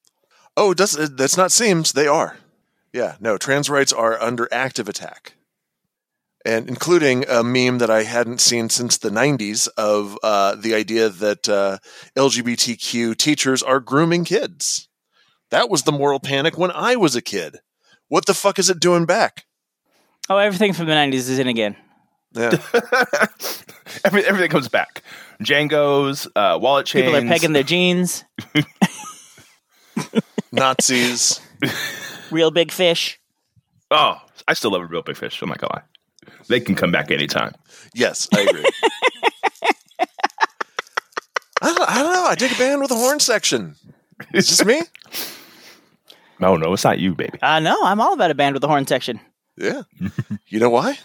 [0.57, 2.37] Oh, does that's not seems they are.
[2.91, 5.35] Yeah, no, trans rights are under active attack,
[6.43, 11.09] and including a meme that I hadn't seen since the '90s of uh, the idea
[11.09, 11.77] that uh,
[12.15, 14.89] LGBTQ teachers are grooming kids.
[15.51, 17.59] That was the moral panic when I was a kid.
[18.07, 19.45] What the fuck is it doing back?
[20.29, 21.75] Oh, everything from the 90s is in again.
[22.33, 22.51] Yeah,
[24.03, 25.03] Every, everything comes back.
[25.41, 27.05] JNCO's, uh, wallet chains.
[27.05, 28.25] People are pegging their jeans,
[30.51, 31.39] Nazis.
[32.31, 33.19] Reel Big Fish.
[33.91, 35.41] Oh, I still love a Reel Big Fish.
[35.41, 35.83] I'm not gonna lie.
[36.47, 37.53] They can come back anytime.
[37.93, 38.65] Yes, I agree.
[41.61, 42.23] I don't, I don't know.
[42.25, 43.75] I dig a band with a horn section.
[44.33, 44.81] It's just me.
[46.39, 47.41] No, no, it's not you, baby.
[47.41, 49.19] Uh, no, I'm all about a band with a horn section.
[49.57, 49.81] Yeah.
[50.45, 50.99] You know why?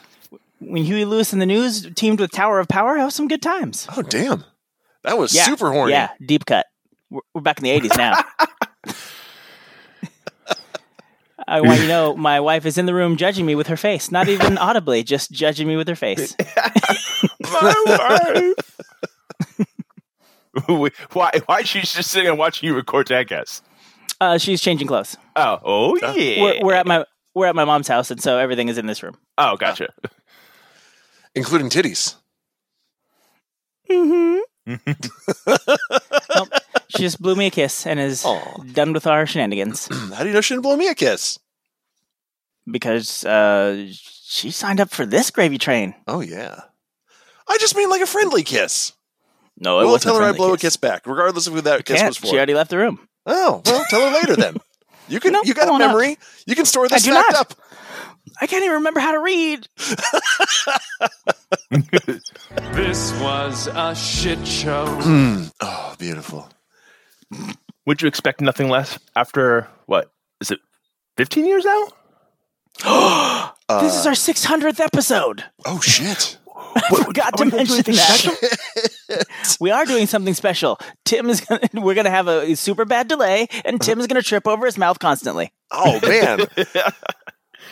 [0.61, 3.40] When Huey Lewis and the News teamed with Tower of Power, that was some good
[3.40, 3.87] times.
[3.96, 4.44] Oh, damn.
[5.05, 5.92] That was Yeah, super horny.
[5.92, 6.66] Yeah, deep cut.
[7.09, 8.22] We're, we're back in the 80s now.
[11.53, 13.77] I want you to know my wife is in the room judging me with her
[13.77, 16.35] face, not even audibly, just judging me with her face.
[17.41, 18.81] My wife.
[21.12, 21.33] why?
[21.45, 23.61] Why she's just sitting and watching you record Jackass?
[24.19, 25.15] Uh, she's changing clothes.
[25.37, 26.43] Oh, oh yeah.
[26.43, 29.03] We're, we're at my we're at my mom's house, and so everything is in this
[29.03, 29.19] room.
[29.37, 29.88] oh, gotcha.
[31.35, 32.15] Including titties.
[33.91, 34.38] Mm-hmm.
[36.88, 38.25] she just blew me a kiss and is
[38.73, 39.87] done with our shenanigans.
[40.15, 41.38] How do you know she didn't blow me a kiss?
[42.70, 45.94] Because uh, she signed up for this gravy train.
[46.07, 46.61] Oh yeah.
[47.48, 48.92] I just mean like a friendly kiss.
[49.59, 50.61] No, it well, wasn't tell her I blow kiss.
[50.62, 52.11] a kiss back, regardless of who that kiss Can't.
[52.11, 52.27] was for.
[52.29, 53.07] She already left the room.
[53.27, 54.57] Oh well, tell her later then.
[55.09, 55.33] You can.
[55.33, 55.88] No, you got a on up.
[55.88, 56.16] memory.
[56.46, 57.35] You can store I this do not.
[57.35, 57.55] up.
[58.40, 59.68] I can't even remember how to read.
[62.72, 64.85] This was a shit show.
[65.61, 66.48] oh, beautiful.
[67.87, 70.11] Would you expect nothing less after what?
[70.40, 70.61] Is it
[71.16, 71.88] 15 years now?
[72.83, 75.45] this is our 600th episode.
[75.65, 76.39] Oh shit!
[76.75, 79.27] I forgot to mention that.
[79.61, 80.79] we are doing something special.
[81.05, 84.21] Tim is gonna, we're going to have a super bad delay, and Tim is going
[84.21, 86.47] to trip over his mouth constantly Oh man,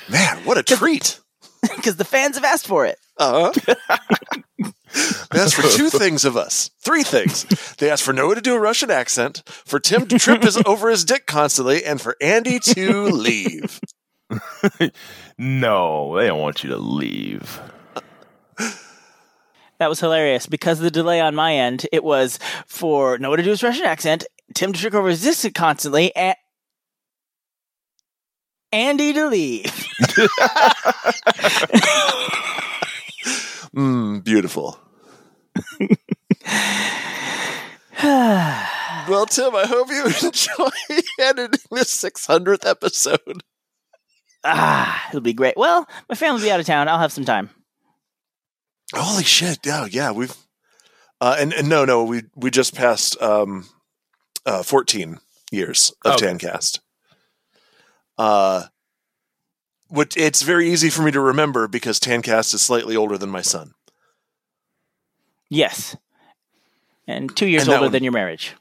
[0.09, 1.21] man, what a treat!
[1.77, 2.99] because the fans have asked for it.
[3.19, 3.75] Uh huh.
[5.31, 6.71] they asked for two things of us.
[6.83, 7.45] Three things.
[7.77, 10.89] They asked for Noah to do a Russian accent, for Tim to trip his, over
[10.89, 13.81] his dick constantly, and for Andy to leave.
[15.39, 17.61] No, they don't want you to leave.
[19.79, 21.87] That was hilarious because of the delay on my end.
[21.93, 25.55] It was for Noah to do his Russian accent, Tim to trick over his dick
[25.55, 26.37] constantly, and
[28.73, 29.87] Andy to leave.
[33.75, 34.79] Mm, beautiful.
[38.03, 40.71] well, Tim, I hope you enjoy
[41.21, 43.43] editing this 600th episode.
[44.45, 45.57] Ah, it'll be great.
[45.57, 46.89] Well, my family will be out of town.
[46.89, 47.51] I'll have some time.
[48.95, 49.59] Holy shit!
[49.65, 50.35] Yeah, yeah, we've
[51.21, 53.69] uh, and, and no, no, we we just passed um,
[54.47, 55.19] uh, 14
[55.53, 56.27] years of Okay.
[56.27, 56.81] Tancast.
[58.19, 58.65] Uh,
[59.89, 63.43] what it's very easy for me to remember because Tancast is slightly older than my
[63.43, 63.75] son.
[65.49, 65.97] Yes.
[67.07, 68.55] And two years And older one- than your marriage.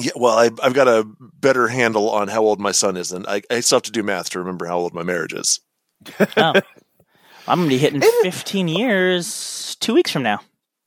[0.00, 3.26] Yeah, well, I, I've got a better handle on how old my son is, and
[3.26, 5.60] I, I still have to do math to remember how old my marriage is.
[6.36, 6.54] Oh.
[7.48, 10.40] I'm going to be hitting 15 years two weeks from now.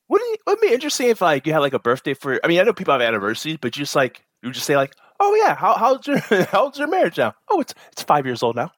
[0.09, 2.39] Wouldn't it, wouldn't it be interesting if like you had like a birthday for?
[2.43, 4.93] I mean, I know people have anniversaries, but you just like you just say like,
[5.19, 6.19] oh yeah, how how's your
[6.51, 7.33] how's your marriage now?
[7.49, 8.71] Oh, it's it's five years old now.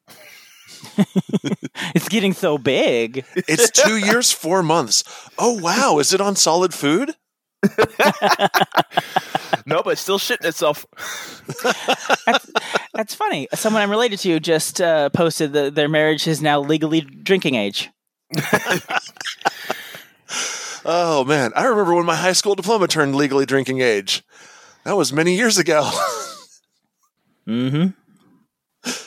[1.95, 3.25] It's getting so big.
[3.35, 5.03] It's two years, four months.
[5.37, 7.15] Oh wow, is it on solid food?
[9.65, 10.85] No, but still shitting itself.
[12.93, 13.47] That's funny.
[13.53, 17.89] Someone I'm related to just uh, posted that their marriage is now legally drinking age.
[20.85, 24.21] Oh man, I remember when my high school diploma turned legally drinking age.
[24.83, 25.89] That was many years ago.
[27.47, 27.87] Mm-hmm.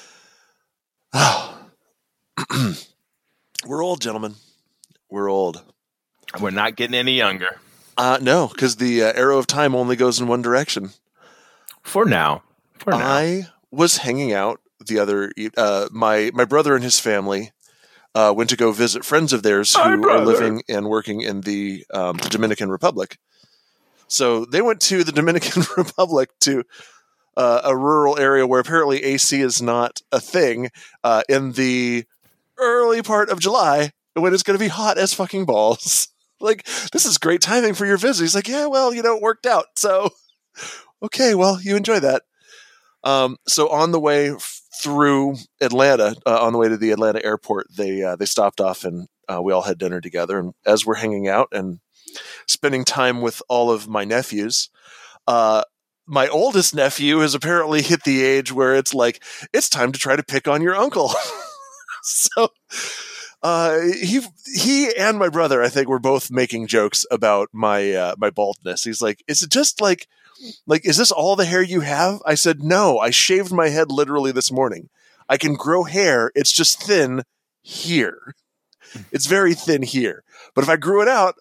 [1.13, 1.69] Oh.
[3.67, 4.37] We're old, gentlemen.
[5.11, 5.63] We're old.
[6.41, 7.59] We're not getting any younger
[7.97, 10.91] Uh, no, because the uh, arrow of time only goes in one direction.
[11.83, 12.43] for now.
[12.79, 12.99] For now.
[12.99, 15.33] I was hanging out the other.
[15.57, 17.53] Uh, my my brother and his family
[18.15, 21.85] uh, went to go visit friends of theirs who are living and working in the
[21.93, 23.19] um, Dominican Republic.
[24.09, 26.65] So they went to the Dominican Republic to
[27.37, 30.71] uh, a rural area where apparently AC is not a thing
[31.05, 32.05] uh, in the
[32.59, 36.09] early part of July when it's going to be hot as fucking balls.
[36.41, 38.23] like this is great timing for your visit.
[38.25, 39.67] He's like, yeah, well, you know, it worked out.
[39.77, 40.11] So
[41.03, 42.23] okay, well, you enjoy that.
[43.05, 44.35] Um, so on the way
[44.81, 48.85] through Atlanta, uh, on the way to the Atlanta airport, they uh, they stopped off
[48.85, 50.39] and uh, we all had dinner together.
[50.39, 51.81] And as we're hanging out and
[52.47, 54.71] spending time with all of my nephews,
[55.27, 55.63] uh,
[56.07, 59.23] my oldest nephew has apparently hit the age where it's like
[59.53, 61.13] it's time to try to pick on your uncle.
[62.03, 62.49] so
[63.47, 64.23] uh, he
[64.57, 68.83] he and my brother, I think, were both making jokes about my uh, my baldness.
[68.83, 70.09] He's like, "Is it just like
[70.67, 73.93] like is this all the hair you have?" I said, "No, I shaved my head
[73.93, 74.89] literally this morning.
[75.29, 76.33] I can grow hair.
[76.35, 77.23] It's just thin
[77.63, 78.35] here.
[79.13, 80.25] It's very thin here.
[80.53, 81.37] But if I grew it out."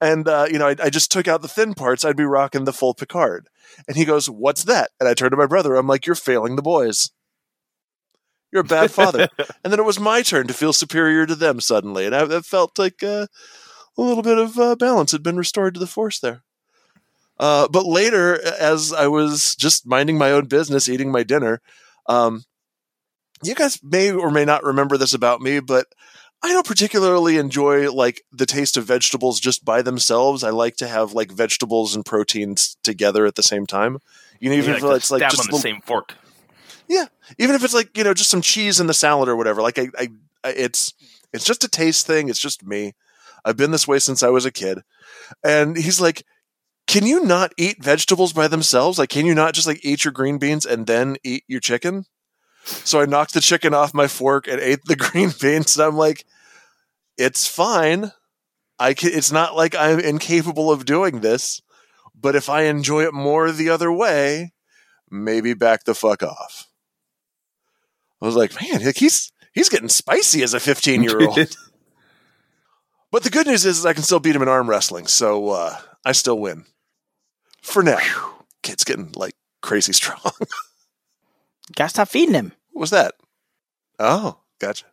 [0.00, 2.04] And uh, you know, I, I just took out the thin parts.
[2.04, 3.48] I'd be rocking the full Picard.
[3.88, 5.74] And he goes, "What's that?" And I turned to my brother.
[5.74, 7.10] I'm like, "You're failing the boys.
[8.52, 9.28] You're a bad father."
[9.64, 12.40] and then it was my turn to feel superior to them suddenly, and I, I
[12.40, 13.26] felt like uh,
[13.96, 16.42] a little bit of uh, balance had been restored to the force there.
[17.38, 21.62] Uh, but later, as I was just minding my own business, eating my dinner,
[22.06, 22.44] um,
[23.42, 25.86] you guys may or may not remember this about me, but
[26.42, 30.44] I don't particularly enjoy like the taste of vegetables just by themselves.
[30.44, 33.98] I like to have like vegetables and proteins together at the same time.
[34.38, 35.80] You know, even You if like to it's like stab just on the little- same
[35.80, 36.16] fork.
[36.90, 37.06] Yeah,
[37.38, 39.62] even if it's like you know just some cheese in the salad or whatever.
[39.62, 40.08] Like I, I,
[40.42, 40.92] I it's
[41.32, 42.28] it's just a taste thing.
[42.28, 42.94] It's just me.
[43.44, 44.80] I've been this way since I was a kid.
[45.44, 46.24] And he's like,
[46.88, 48.98] can you not eat vegetables by themselves?
[48.98, 52.06] Like, can you not just like eat your green beans and then eat your chicken?
[52.64, 55.76] So I knocked the chicken off my fork and ate the green beans.
[55.76, 56.24] And I'm like,
[57.16, 58.10] it's fine.
[58.80, 61.62] I can, it's not like I'm incapable of doing this,
[62.18, 64.52] but if I enjoy it more the other way,
[65.08, 66.69] maybe back the fuck off.
[68.22, 71.38] I was like, man, like, he's he's getting spicy as a 15 year old.
[73.10, 75.48] but the good news is, is I can still beat him in arm wrestling, so
[75.50, 76.64] uh, I still win
[77.62, 77.98] for now.
[78.62, 80.20] Kid's getting like crazy strong.
[81.76, 82.52] Gotta stop feeding him.
[82.72, 83.14] What was that?
[83.98, 84.86] Oh, gotcha.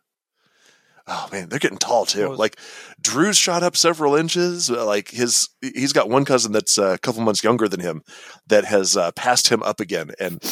[1.10, 2.34] Oh man, they're getting tall too.
[2.34, 2.58] Like
[3.00, 4.70] Drew's shot up several inches.
[4.70, 8.02] Uh, Like his, he's got one cousin that's uh, a couple months younger than him
[8.46, 10.10] that has uh, passed him up again.
[10.20, 10.42] And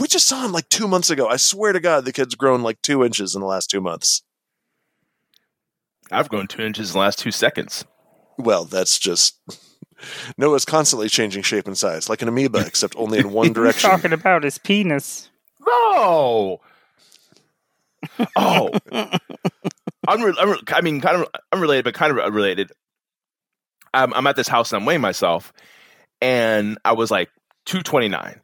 [0.00, 1.28] we just saw him like two months ago.
[1.28, 4.22] I swear to God, the kid's grown like two inches in the last two months.
[6.10, 7.84] I've grown two inches in the last two seconds.
[8.38, 9.38] Well, that's just
[10.38, 13.90] Noah's constantly changing shape and size, like an amoeba, except only in one direction.
[13.90, 15.30] Talking about his penis.
[15.60, 15.66] No.
[15.68, 16.60] Oh!
[18.36, 18.70] oh.
[20.08, 22.72] Unre- unre- I mean, kind of unrelated, but kind of related.
[23.94, 25.52] I'm, I'm at this house and I'm weighing myself,
[26.20, 27.30] and I was like
[27.66, 28.40] 229.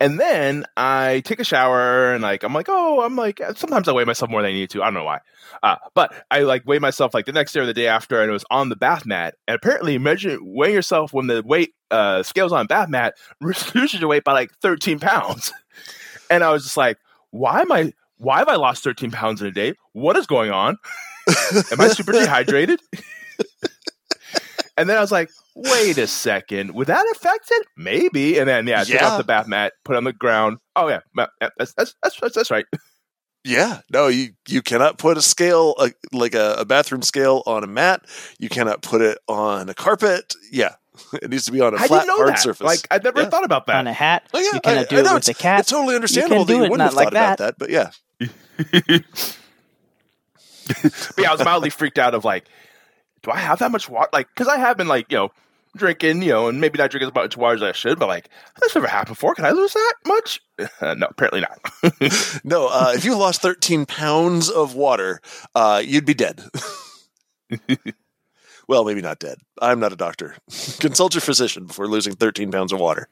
[0.00, 3.92] And then I take a shower and like I'm like, oh, I'm like sometimes I
[3.92, 4.82] weigh myself more than I need to.
[4.82, 5.20] I don't know why.
[5.62, 8.30] Uh, but I like weigh myself like the next day or the day after, and
[8.30, 9.34] it was on the bath mat.
[9.46, 14.08] And apparently, measure weighing yourself when the weight uh, scales on bath mat reduces your
[14.08, 15.52] weight by like 13 pounds.
[16.32, 16.96] And I was just like,
[17.32, 17.92] why am I?
[18.18, 19.74] Why have I lost 13 pounds in a day?
[19.94, 20.76] What is going on?
[21.72, 22.78] am I super dehydrated?
[24.80, 27.66] And then I was like, wait a second, would that affect it?
[27.76, 28.38] Maybe.
[28.38, 29.08] And then yeah, take Yeah.
[29.10, 30.58] off the bath mat, put it on the ground.
[30.74, 32.66] Oh yeah, that's that's that's, that's, that's right.
[33.42, 37.64] Yeah, no, you you cannot put a scale uh, like a, a bathroom scale on
[37.64, 38.02] a mat.
[38.38, 40.34] You cannot put it on a carpet.
[40.52, 40.74] Yeah,
[41.14, 42.38] it needs to be on a I flat hard that.
[42.40, 42.66] surface.
[42.66, 43.30] Like I never Yeah.
[43.30, 43.76] thought about that.
[43.76, 44.28] On a hat.
[44.34, 45.60] Oh, yeah, you cannot I- do I it know, with a cat.
[45.60, 47.58] It's totally understandable can that you wouldn't have like thought about that.
[47.58, 47.90] that, but yeah.
[50.82, 52.46] but yeah, I was mildly freaked out of like,
[53.22, 54.08] do I have that much water?
[54.12, 55.30] Like, because I have been like, you know,
[55.76, 58.28] drinking, you know, and maybe not drinking as much water as I should, but like,
[58.60, 59.34] this never happened before.
[59.34, 60.40] Can I lose that much?
[60.80, 61.60] Uh, no, apparently not.
[62.44, 65.20] No, uh, if you lost 13 pounds of water,
[65.54, 66.42] uh, you'd be dead.
[68.68, 69.38] well, maybe not dead.
[69.60, 70.36] I'm not a doctor.
[70.78, 73.08] Consult your physician before losing 13 pounds of water.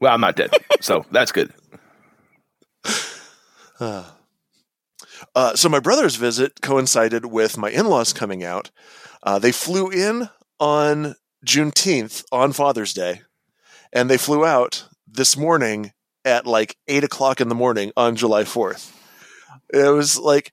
[0.00, 1.52] well, I'm not dead, so that's good.
[5.34, 8.70] Uh, so my brother's visit coincided with my in-laws coming out.
[9.22, 11.14] Uh, they flew in on
[11.46, 13.22] Juneteenth on Father's Day,
[13.92, 15.92] and they flew out this morning
[16.24, 18.98] at like eight o'clock in the morning on July Fourth.
[19.72, 20.52] It was like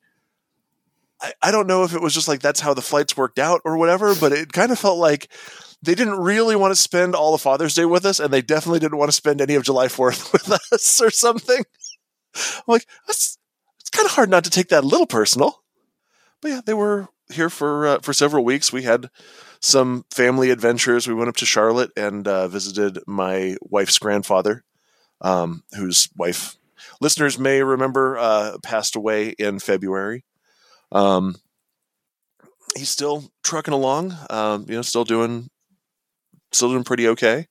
[1.21, 3.61] I, I don't know if it was just like that's how the flights worked out
[3.65, 5.31] or whatever, but it kind of felt like
[5.81, 8.79] they didn't really want to spend all of Father's Day with us, and they definitely
[8.79, 11.63] didn't want to spend any of July Fourth with us or something.
[12.35, 13.38] I'm like, that's
[13.99, 15.61] kind of hard not to take that a little personal.
[16.41, 18.71] But yeah, they were here for uh, for several weeks.
[18.71, 19.09] We had
[19.59, 21.05] some family adventures.
[21.05, 24.63] We went up to Charlotte and uh, visited my wife's grandfather,
[25.19, 26.55] um, whose wife
[27.01, 30.23] listeners may remember uh, passed away in February.
[30.93, 31.35] Um,
[32.77, 35.49] he's still trucking along, um, you know, still doing
[36.53, 37.47] still doing pretty okay.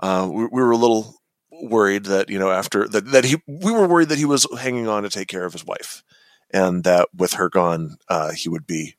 [0.00, 1.20] Uh, we, we were a little
[1.62, 4.88] worried that you know after that that he we were worried that he was hanging
[4.88, 6.02] on to take care of his wife,
[6.50, 8.96] and that with her gone, uh, he would be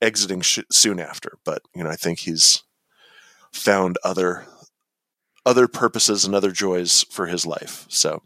[0.00, 1.38] exiting sh- soon after.
[1.44, 2.62] But you know, I think he's
[3.52, 4.46] found other
[5.44, 7.86] other purposes and other joys for his life.
[7.88, 8.22] So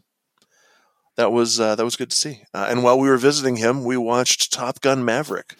[1.15, 2.43] that was uh, that was good to see.
[2.53, 5.55] Uh, and while we were visiting him, we watched Top Gun Maverick.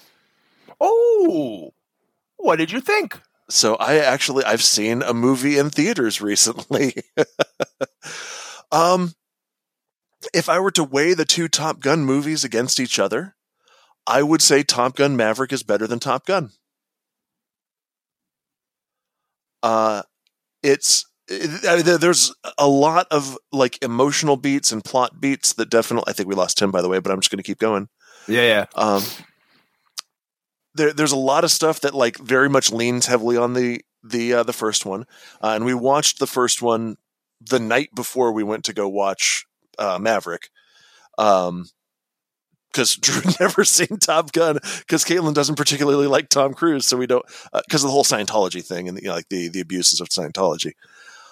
[0.79, 1.73] Oh,
[2.37, 3.19] what did you think?
[3.49, 6.95] So I actually I've seen a movie in theaters recently.
[8.71, 9.13] um
[10.33, 13.35] if I were to weigh the two Top Gun movies against each other,
[14.07, 16.51] I would say Top Gun Maverick is better than Top Gun.
[19.61, 20.03] Uh
[20.63, 26.13] it's it, there's a lot of like emotional beats and plot beats that definitely I
[26.13, 27.87] think we lost Tim by the way, but I'm just going to keep going.
[28.27, 28.65] Yeah, yeah.
[28.75, 29.03] Um,
[30.75, 34.33] there, there's a lot of stuff that like very much leans heavily on the the
[34.33, 35.05] uh, the first one,
[35.41, 36.97] uh, and we watched the first one
[37.49, 39.45] the night before we went to go watch
[39.77, 40.49] uh, Maverick.
[41.17, 41.65] Um,
[42.71, 47.07] because Drew never seen Top Gun, because Caitlin doesn't particularly like Tom Cruise, so we
[47.07, 47.25] don't
[47.65, 50.73] because of the whole Scientology thing and you know, like the the abuses of Scientology.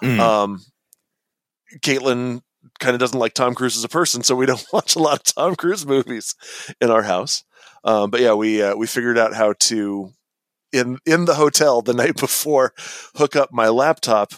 [0.02, 0.18] Mm.
[0.18, 0.64] Um,
[1.80, 2.40] Caitlin
[2.80, 5.18] kind of doesn't like Tom Cruise as a person, so we don't watch a lot
[5.18, 6.34] of Tom Cruise movies
[6.80, 7.44] in our house.
[7.84, 10.12] Um, but yeah, we uh, we figured out how to
[10.72, 12.72] in in the hotel the night before,
[13.16, 14.32] hook up my laptop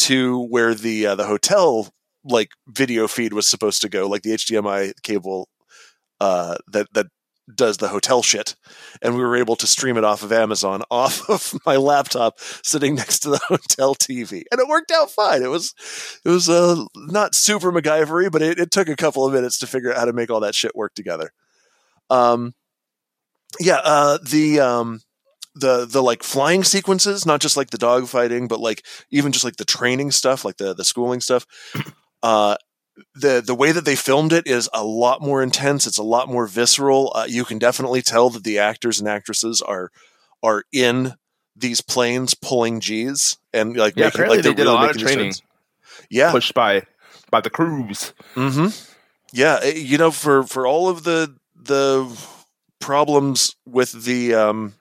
[0.00, 1.88] to where the uh, the hotel
[2.24, 5.48] like video feed was supposed to go, like the HDMI cable
[6.20, 7.06] uh, that that
[7.54, 8.54] does the hotel shit,
[9.02, 12.94] and we were able to stream it off of Amazon off of my laptop sitting
[12.94, 15.42] next to the hotel TV, and it worked out fine.
[15.42, 15.74] It was
[16.24, 19.66] it was uh, not super MacGyvery, but it, it took a couple of minutes to
[19.66, 21.32] figure out how to make all that shit work together.
[22.08, 22.54] Um,
[23.58, 25.00] yeah, uh, the um,
[25.54, 29.44] the the like flying sequences, not just like the dog fighting, but like even just
[29.44, 31.46] like the training stuff, like the the schooling stuff.
[32.22, 32.54] Uh,
[33.14, 35.86] the the way that they filmed it is a lot more intense.
[35.86, 37.12] It's a lot more visceral.
[37.14, 39.90] Uh, you can definitely tell that the actors and actresses are
[40.42, 41.14] are in
[41.56, 44.98] these planes pulling G's and like Yeah, making, apparently like they did a lot of
[44.98, 45.32] training.
[46.10, 46.82] Yeah, pushed by
[47.30, 48.12] by the crews.
[48.34, 48.68] Mm-hmm.
[49.32, 52.06] Yeah, eh, you know, for for all of the the
[52.80, 54.74] problems with the um,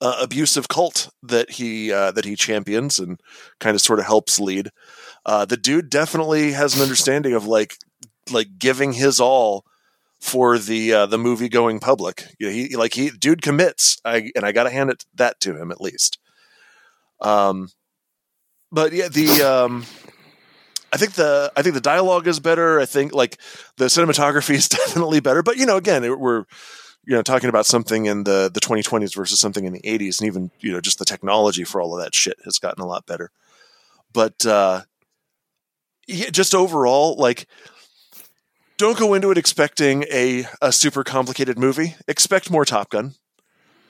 [0.00, 3.20] uh, abusive cult that he uh, that he champions and
[3.60, 4.70] kind of sort of helps lead,
[5.24, 7.76] uh, the dude definitely has an understanding of like
[8.30, 9.64] like giving his all
[10.20, 12.24] for the uh, the movie going public.
[12.38, 15.40] You know, he like he dude commits, I, and I got to hand it that
[15.40, 16.18] to him at least.
[17.20, 17.68] Um,
[18.72, 19.84] but yeah, the um,
[20.92, 22.80] I think the I think the dialogue is better.
[22.80, 23.38] I think like
[23.76, 25.42] the cinematography is definitely better.
[25.42, 26.44] But you know, again, it, we're
[27.06, 30.26] you know talking about something in the the 2020s versus something in the 80s, and
[30.26, 33.06] even you know just the technology for all of that shit has gotten a lot
[33.06, 33.30] better.
[34.12, 34.82] But uh,
[36.06, 37.46] yeah, just overall, like
[38.76, 41.94] don't go into it expecting a a super complicated movie.
[42.08, 43.14] Expect more Top Gun.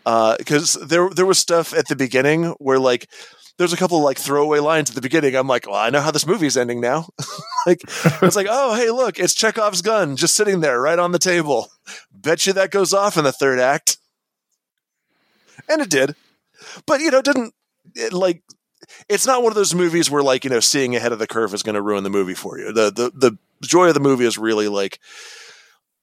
[0.04, 3.08] Because there there was stuff at the beginning where like
[3.58, 5.34] there's a couple of like throwaway lines at the beginning.
[5.34, 7.08] I'm like, well, I know how this movie's ending now.
[7.66, 7.80] like
[8.22, 11.68] it's like, oh hey, look, it's Chekhov's gun just sitting there right on the table.
[12.12, 13.98] Bet you that goes off in the third act.
[15.68, 16.14] And it did.
[16.86, 17.54] But you know, it didn't
[17.94, 18.42] it, like
[19.08, 21.54] it's not one of those movies where like, you know, seeing ahead of the curve
[21.54, 22.72] is gonna ruin the movie for you.
[22.72, 25.00] The the the joy of the movie is really like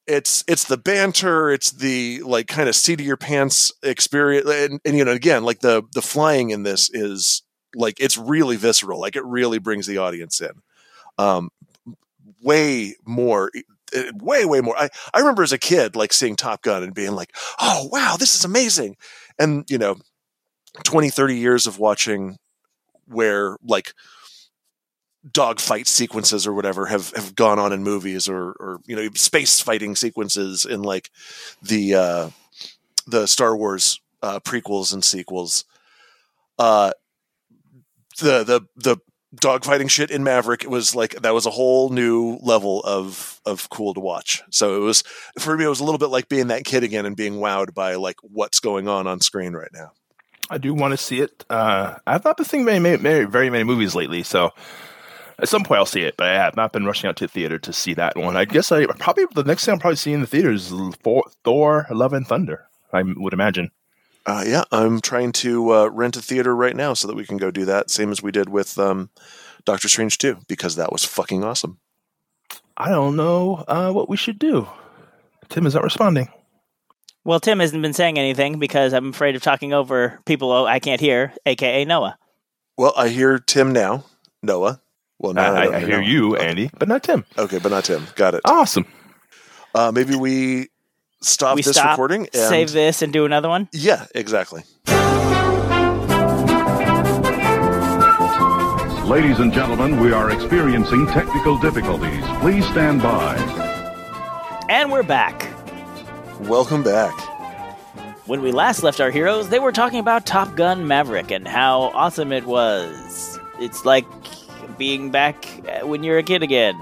[0.07, 4.81] it's it's the banter it's the like kind of seat of your pants experience and,
[4.83, 7.42] and you know again like the the flying in this is
[7.75, 10.51] like it's really visceral like it really brings the audience in.
[11.17, 11.49] Um
[12.41, 13.51] way more
[14.15, 14.77] way way more.
[14.77, 18.15] I i remember as a kid like seeing top gun and being like oh wow
[18.19, 18.97] this is amazing.
[19.39, 19.97] And you know
[20.83, 22.37] 20 30 years of watching
[23.05, 23.93] where like
[25.31, 29.59] dogfight sequences or whatever have, have gone on in movies or, or you know space
[29.59, 31.09] fighting sequences in like
[31.61, 32.29] the uh,
[33.07, 35.65] the Star Wars uh, prequels and sequels.
[36.59, 36.91] Uh,
[38.19, 38.97] the the the
[39.35, 43.69] dogfighting shit in Maverick it was like that was a whole new level of of
[43.69, 44.43] cool to watch.
[44.51, 45.03] So it was
[45.39, 47.73] for me it was a little bit like being that kid again and being wowed
[47.73, 49.91] by like what's going on on screen right now.
[50.49, 51.45] I do want to see it.
[51.49, 54.51] Uh, I've not been seeing very, many, very many movies lately, so
[55.39, 56.15] at some point I'll see it.
[56.17, 58.35] But I have not been rushing out to the theater to see that one.
[58.35, 60.71] I guess I probably the next thing I'm probably seeing in the theater is
[61.43, 62.67] Thor: Love and Thunder.
[62.91, 63.71] I would imagine.
[64.25, 67.37] Uh, yeah, I'm trying to uh, rent a theater right now so that we can
[67.37, 69.09] go do that, same as we did with um,
[69.65, 71.79] Doctor Strange 2, because that was fucking awesome.
[72.77, 74.67] I don't know uh, what we should do.
[75.49, 76.29] Tim is not responding.
[77.25, 80.99] Well, Tim hasn't been saying anything because I'm afraid of talking over people I can't
[80.99, 82.17] hear, aka Noah.
[82.77, 84.05] Well, I hear Tim now.
[84.41, 84.81] Noah.
[85.19, 87.25] Well, now I, don't I hear hear you, Andy, but not Tim.
[87.37, 88.07] Okay, but not Tim.
[88.15, 88.41] Got it.
[88.43, 88.85] Awesome.
[89.73, 90.67] Uh, maybe we
[91.23, 93.69] stop we this stop, recording and save this, and do another one.
[93.71, 94.63] Yeah, exactly.
[99.05, 102.23] Ladies and gentlemen, we are experiencing technical difficulties.
[102.39, 103.35] Please stand by.
[104.69, 105.47] And we're back.
[106.41, 107.13] Welcome back.
[108.25, 111.91] When we last left our heroes, they were talking about Top Gun Maverick and how
[111.93, 113.37] awesome it was.
[113.59, 114.05] It's like
[114.77, 116.75] being back uh, when you're a kid again.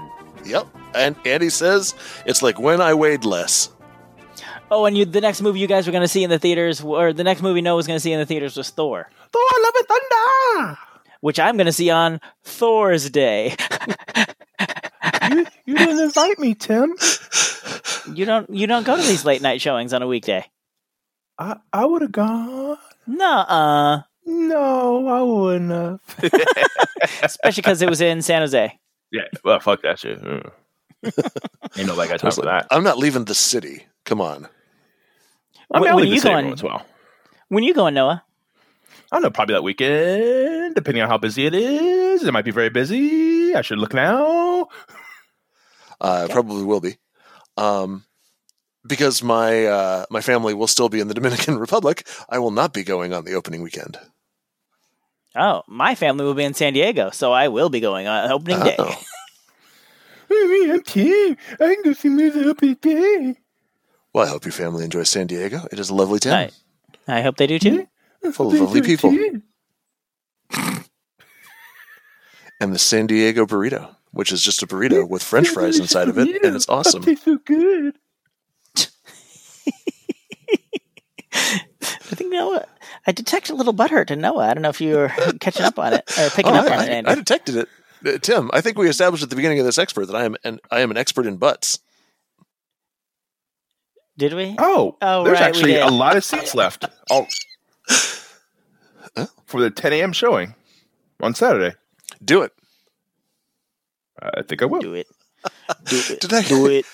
[0.44, 0.68] Yep.
[0.94, 3.68] And Andy says it's like when I weighed less.
[4.74, 6.80] Oh, and you, the next movie you guys were going to see in the theaters,
[6.80, 9.42] or the next movie Noah was going to see in the theaters was Thor, Thor:
[9.62, 10.78] Love and Thunder.
[11.20, 13.54] which I'm going to see on Thor's Day.
[15.30, 16.94] you, you didn't invite me, Tim.
[18.14, 20.46] you don't you don't go to these late night showings on a weekday.
[21.38, 22.78] I I would have gone.
[23.06, 24.02] Nuh-uh.
[24.24, 26.00] No, I wouldn't have.
[27.22, 28.78] Especially because it was in San Jose.
[29.10, 30.22] yeah, well, fuck that shit.
[30.22, 30.50] Mm.
[31.76, 32.74] Ain't nobody got time for like, that.
[32.74, 33.84] I'm not leaving the city.
[34.06, 34.48] Come on.
[35.72, 36.86] I mean, When- I'll when leave you city going- once in a while.
[37.48, 38.24] When you going, Noah?
[39.10, 42.22] I don't know, probably that weekend, depending on how busy it is.
[42.24, 43.54] It might be very busy.
[43.54, 44.68] I should look now.
[46.00, 46.96] Uh, Probably will be.
[47.58, 48.04] Um,
[48.86, 52.72] because my uh, my family will still be in the Dominican Republic, I will not
[52.72, 53.98] be going on the opening weekend.
[55.36, 58.60] Oh, my family will be in San Diego, so I will be going on opening
[58.60, 58.76] day.
[58.78, 58.98] Oh.
[60.30, 61.36] I'm Tim.
[61.60, 63.36] I can go see movies opening day.
[64.12, 65.66] Well, I hope your family enjoys San Diego.
[65.72, 66.50] It is a lovely town,
[67.08, 67.88] I, I hope they do too.
[68.32, 69.10] full of lovely people,
[72.60, 76.18] and the San Diego burrito, which is just a burrito with French fries inside of
[76.18, 77.02] it, and it's awesome.
[77.16, 77.96] so good.
[81.34, 82.66] I think Noah.
[83.06, 84.48] I detect a little butthurt in Noah.
[84.48, 85.08] I don't know if you were
[85.40, 87.10] catching up on it or picking Oh, up I, on it, I- Andy.
[87.10, 87.68] I detected it,
[88.06, 88.50] Uh, Tim.
[88.52, 90.80] I think we established at the beginning of this expert that I am an I
[90.80, 91.78] am an expert in butts.
[94.16, 94.54] Did we?
[94.58, 96.84] Oh, Oh, there's right, we actually a lot of seats left.
[97.10, 97.26] Oh,
[99.44, 100.12] for the 10 a.m.
[100.12, 100.54] showing
[101.20, 101.76] on Saturday.
[102.24, 102.52] Do it.
[104.20, 104.80] I think I will.
[104.80, 105.06] Do it.
[105.84, 106.20] Do it.
[106.20, 106.86] Did I Do it.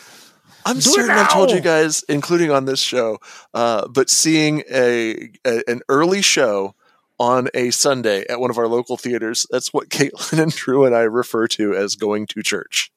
[0.66, 3.18] I'm Do it certain I've told you guys, including on this show,
[3.54, 6.74] uh, but seeing a, a an early show
[7.20, 10.94] on a Sunday at one of our local theaters, that's what Caitlin and Drew and
[10.94, 12.90] I refer to as going to church.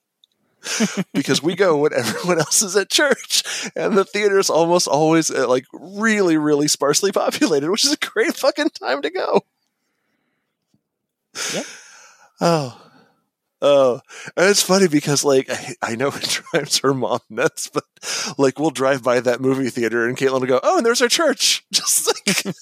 [1.14, 3.44] because we go when everyone else is at church,
[3.76, 7.98] and the theater is almost always uh, like really, really sparsely populated, which is a
[7.98, 9.42] great fucking time to go.
[11.54, 11.66] Yep.
[12.42, 12.82] Oh,
[13.64, 14.02] Oh,
[14.36, 17.84] and it's funny because like I, I know it drives her mom nuts, but
[18.38, 21.08] like we'll drive by that movie theater and Caitlin will go, "Oh, and there's our
[21.08, 22.56] church." Just like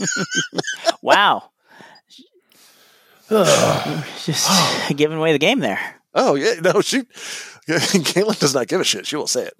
[1.01, 1.51] Wow.
[3.29, 4.49] Just
[4.95, 5.98] giving away the game there.
[6.13, 7.01] Oh yeah, no, she
[7.67, 9.05] Caitlin does not give a shit.
[9.05, 9.53] She will say it.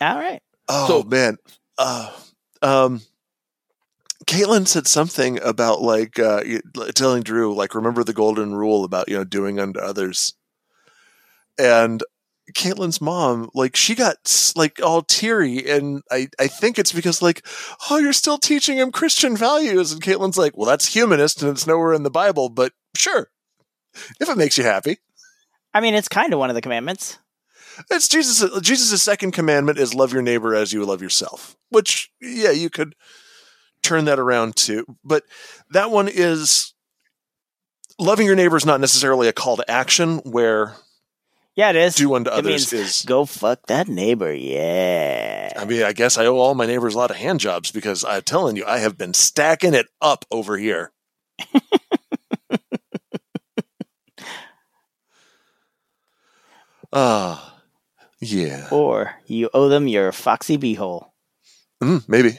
[0.00, 0.42] All right.
[0.68, 1.36] Oh man,
[1.78, 2.12] uh,
[2.62, 3.00] um,
[4.26, 6.42] Caitlin said something about like uh,
[6.94, 10.34] telling Drew like remember the golden rule about you know doing unto others,
[11.58, 12.02] and
[12.52, 17.44] Caitlin's mom like she got like all teary, and I I think it's because like
[17.90, 21.66] oh you're still teaching him Christian values, and Caitlin's like well that's humanist and it's
[21.66, 23.30] nowhere in the Bible, but sure
[24.20, 24.98] if it makes you happy.
[25.72, 27.18] I mean, it's kind of one of the commandments.
[27.90, 28.60] It's Jesus.
[28.60, 31.56] Jesus' second commandment is love your neighbor as you love yourself.
[31.70, 32.94] Which, yeah, you could
[33.82, 34.84] turn that around too.
[35.04, 35.22] But
[35.70, 36.74] that one is
[37.98, 40.18] loving your neighbor is not necessarily a call to action.
[40.18, 40.74] Where
[41.54, 41.94] Yeah, it is.
[41.94, 43.04] do unto It others means is.
[43.06, 44.32] go fuck that neighbor.
[44.32, 45.52] Yeah.
[45.56, 48.04] I mean, I guess I owe all my neighbors a lot of hand jobs because
[48.04, 50.92] I'm telling you, I have been stacking it up over here.
[56.92, 57.56] Ah,
[58.20, 58.68] yeah.
[58.70, 61.06] Or you owe them your foxy beehole.
[61.82, 62.38] Mm, maybe,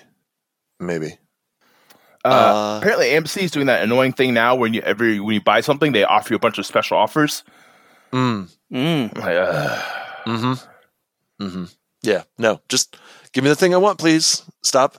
[0.80, 1.18] maybe.
[2.24, 4.56] Uh, Uh, apparently, AMC is doing that annoying thing now.
[4.56, 7.44] When you every when you buy something, they offer you a bunch of special offers.
[8.12, 8.50] Mm.
[8.72, 9.18] Mm.
[9.18, 9.82] Like, uh,
[10.28, 11.44] Mm-hmm.
[11.44, 11.64] Mm-hmm.
[12.04, 12.24] Yeah.
[12.38, 12.96] No, just
[13.34, 14.44] give me the thing I want, please.
[14.64, 14.98] Stop.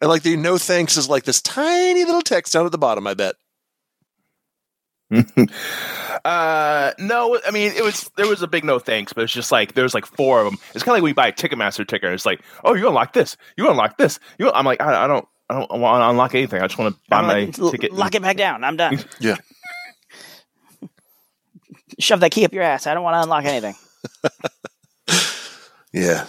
[0.00, 3.06] And like the no thanks is like this tiny little text down at the bottom,
[3.06, 3.36] I bet.
[6.24, 9.50] uh, no, I mean it was there was a big no thanks, but it's just
[9.50, 10.58] like there's like four of them.
[10.74, 12.12] It's kind of like when you buy a Ticketmaster ticket.
[12.12, 14.18] It's like, oh, you unlock this, you unlock this.
[14.38, 16.62] You, I'm like, I, I don't, I don't want to unlock anything.
[16.62, 17.92] I just want to buy I'm my like, "L- ticket.
[17.92, 18.64] Lock it back down.
[18.64, 18.98] I'm done.
[19.20, 19.36] Yeah.
[21.98, 22.86] Shove that key up your ass.
[22.86, 23.74] I don't want to unlock anything.
[25.92, 26.26] Yeah.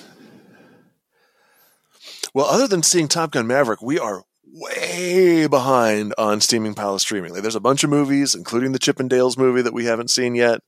[2.34, 4.23] Well, other than seeing Top Gun Maverick, we are
[4.53, 7.33] way behind on Steaming Palace streaming.
[7.33, 10.61] Like, there's a bunch of movies, including the Chippendales movie that we haven't seen yet.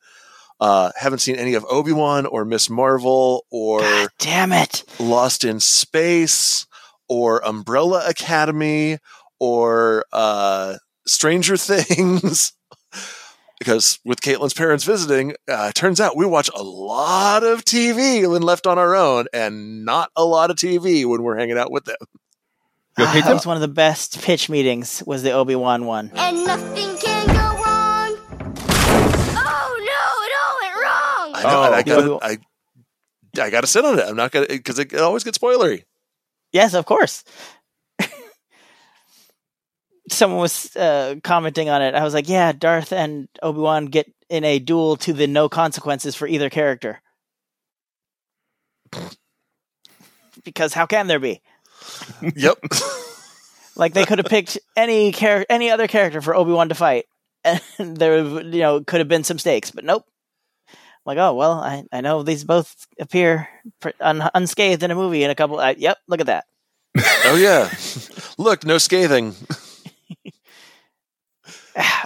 [0.60, 3.82] Uh, haven't seen any of Obi Wan or Miss Marvel or
[4.20, 4.84] Damn it.
[5.00, 6.66] Lost in Space
[7.10, 9.00] or Umbrella Academy
[9.40, 10.76] or uh,
[11.06, 12.54] Stranger Things.
[13.60, 18.42] because with Caitlin's parents visiting, uh, turns out we watch a lot of TV when
[18.42, 21.86] left on our own and not a lot of TV when we're hanging out with
[21.86, 21.98] them.
[22.98, 23.34] You okay, that Tim?
[23.34, 25.02] was one of the best pitch meetings.
[25.08, 26.12] Was the Obi Wan one?
[26.14, 28.18] And nothing can go wrong.
[29.36, 31.34] Oh no, it all went wrong.
[31.36, 32.26] I know, and I Oh, gotta.
[32.26, 32.38] I,
[33.46, 34.06] I gotta sit on it.
[34.08, 35.86] I'm not gonna because it, it always gets spoilery.
[36.52, 37.24] Yes, of course.
[40.10, 41.96] Someone was uh, commenting on it.
[41.96, 45.50] I was like, "Yeah, Darth and Obi Wan get in a duel to the no
[45.50, 47.02] consequences for either character."
[50.44, 51.42] because how can there be?
[52.36, 52.58] Yep.
[53.76, 57.06] Like they could have picked any char- any other character for Obi Wan to fight,
[57.44, 60.06] and there you know could have been some stakes, but nope.
[61.08, 65.24] Like, oh well, I, I know these both appear pr- un- unscathed in a movie
[65.24, 65.60] in a couple.
[65.60, 66.46] I, yep, look at that.
[67.26, 67.68] oh yeah.
[68.38, 69.34] Look, no scathing.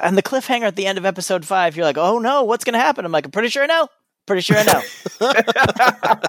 [0.01, 2.73] And the cliffhanger at the end of episode five, you're like, oh no, what's going
[2.73, 3.03] to happen?
[3.03, 3.89] I'm like, I'm pretty sure I know.
[4.25, 6.21] Pretty sure I know.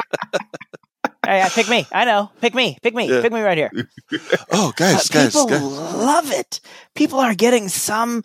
[1.37, 1.87] Yeah, pick me.
[1.93, 2.31] I know.
[2.41, 2.79] Pick me.
[2.83, 3.09] Pick me.
[3.09, 3.21] Yeah.
[3.23, 3.71] Pick me right here.
[4.51, 5.63] Oh, guys, Uh, guys, people guys.
[5.63, 6.61] love it.
[6.95, 8.23] People are getting some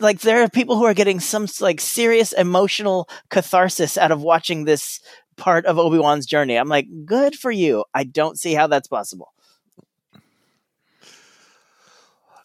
[0.00, 4.64] like there are people who are getting some like serious emotional catharsis out of watching
[4.64, 5.00] this
[5.36, 6.56] part of Obi Wan's journey.
[6.56, 7.84] I'm like, good for you.
[7.94, 9.32] I don't see how that's possible.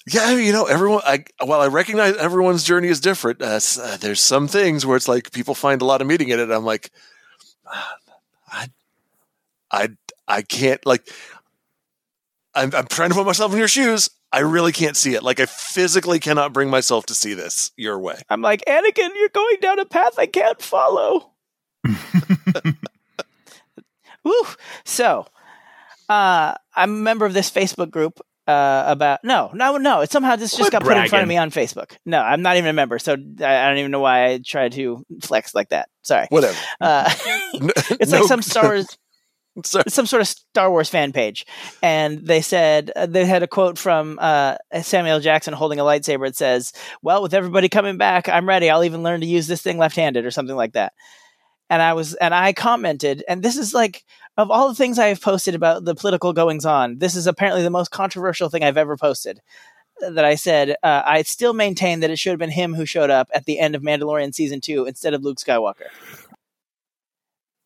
[0.08, 1.02] Yeah, you know, everyone.
[1.06, 5.08] I, while I recognize everyone's journey is different, uh, uh, there's some things where it's
[5.08, 6.50] like people find a lot of meaning in it.
[6.50, 6.90] I'm like,
[7.68, 7.96] ah,
[8.52, 8.68] I,
[9.72, 9.90] I,
[10.32, 11.08] I can't like.
[12.54, 14.10] I'm, I'm trying to put myself in your shoes.
[14.34, 15.24] I really can't see it.
[15.24, 18.22] Like, I physically cannot bring myself to see this your way.
[18.30, 21.32] I'm like, Anakin, you're going down a path I can't follow.
[24.24, 24.34] Woo.
[24.86, 25.26] So,
[26.08, 30.02] uh, I'm a member of this Facebook group uh, about no, no, no.
[30.02, 31.96] It somehow this just Quit got put in front of me on Facebook.
[32.06, 34.74] No, I'm not even a member, so I, I don't even know why I tried
[34.74, 35.90] to flex like that.
[36.04, 36.28] Sorry.
[36.30, 36.58] Whatever.
[36.80, 37.10] Uh,
[37.54, 38.98] it's No- like some Star Wars.
[39.66, 39.84] Sorry.
[39.88, 41.46] Some sort of Star Wars fan page,
[41.82, 46.28] and they said uh, they had a quote from uh, Samuel Jackson holding a lightsaber.
[46.28, 48.70] It says, "Well, with everybody coming back, I'm ready.
[48.70, 50.94] I'll even learn to use this thing left-handed or something like that."
[51.70, 54.04] And I was, and I commented, and this is like
[54.38, 57.64] of all the things I have posted about the political goings on, this is apparently
[57.64, 59.42] the most controversial thing I've ever posted.
[60.00, 63.12] That I said, uh, I still maintain that it should have been him who showed
[63.12, 65.90] up at the end of Mandalorian season two instead of Luke Skywalker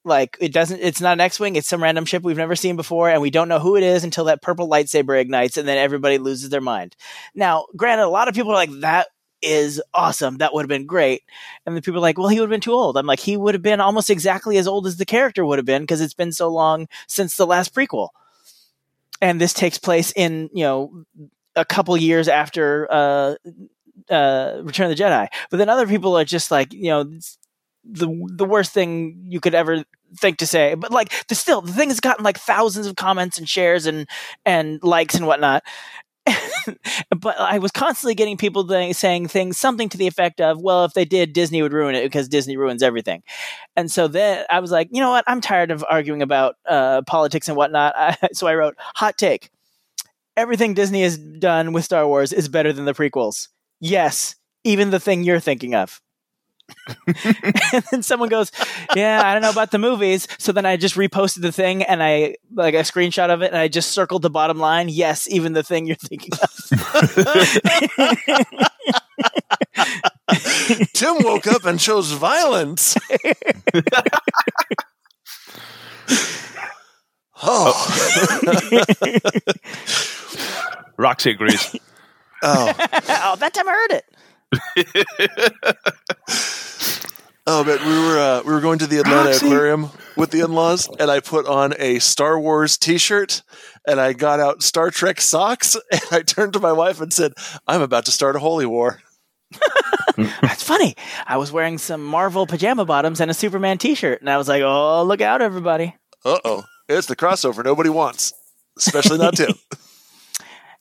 [0.06, 3.10] like it doesn't it's not an x-wing it's some random ship we've never seen before
[3.10, 6.18] and we don't know who it is until that purple lightsaber ignites and then everybody
[6.18, 6.96] loses their mind.
[7.34, 9.08] Now granted a lot of people are like that
[9.42, 10.38] is awesome.
[10.38, 11.24] That would have been great.
[11.66, 12.98] And the people are like well he would have been too old.
[12.98, 15.66] I'm like he would have been almost exactly as old as the character would have
[15.66, 18.10] been because it's been so long since the last prequel.
[19.22, 21.04] And this takes place in you know
[21.56, 23.36] a couple years after uh
[24.10, 25.28] uh return of the jedi.
[25.50, 27.20] But then other people are just like you know
[27.86, 29.84] the the worst thing you could ever
[30.18, 33.38] think to say but like the still the thing has gotten like thousands of comments
[33.38, 34.08] and shares and
[34.46, 35.64] and likes and whatnot
[37.20, 40.86] but I was constantly getting people th- saying things, something to the effect of, "Well,
[40.86, 43.24] if they did, Disney would ruin it because Disney ruins everything."
[43.76, 45.24] And so then I was like, you know what?
[45.28, 47.94] I'm tired of arguing about uh, politics and whatnot.
[47.98, 49.50] I, so I wrote, "Hot take:
[50.38, 55.00] Everything Disney has done with Star Wars is better than the prequels." Yes, even the
[55.00, 56.02] thing you're thinking of.
[57.08, 58.52] and then someone goes,
[58.96, 62.02] "Yeah, I don't know about the movies." So then I just reposted the thing and
[62.02, 64.90] I like a screenshot of it and I just circled the bottom line.
[64.90, 66.50] Yes, even the thing you're thinking of.
[70.94, 72.96] Tim woke up and chose violence.
[77.44, 77.74] oh.
[80.98, 81.76] Roxy agrees.
[82.44, 82.74] oh.
[82.78, 84.06] oh, that time I heard it.
[87.48, 89.46] Oh, but we were uh, we were going to the Atlanta Roxy.
[89.46, 93.44] Aquarium with the in-laws, and I put on a Star Wars T-shirt,
[93.86, 97.34] and I got out Star Trek socks, and I turned to my wife and said,
[97.68, 99.00] "I'm about to start a holy war."
[100.18, 100.96] That's funny.
[101.28, 104.64] I was wearing some Marvel pajama bottoms and a Superman T-shirt, and I was like,
[104.64, 108.34] "Oh, look out, everybody!" Uh oh, it's the crossover nobody wants,
[108.80, 109.54] especially not Tim.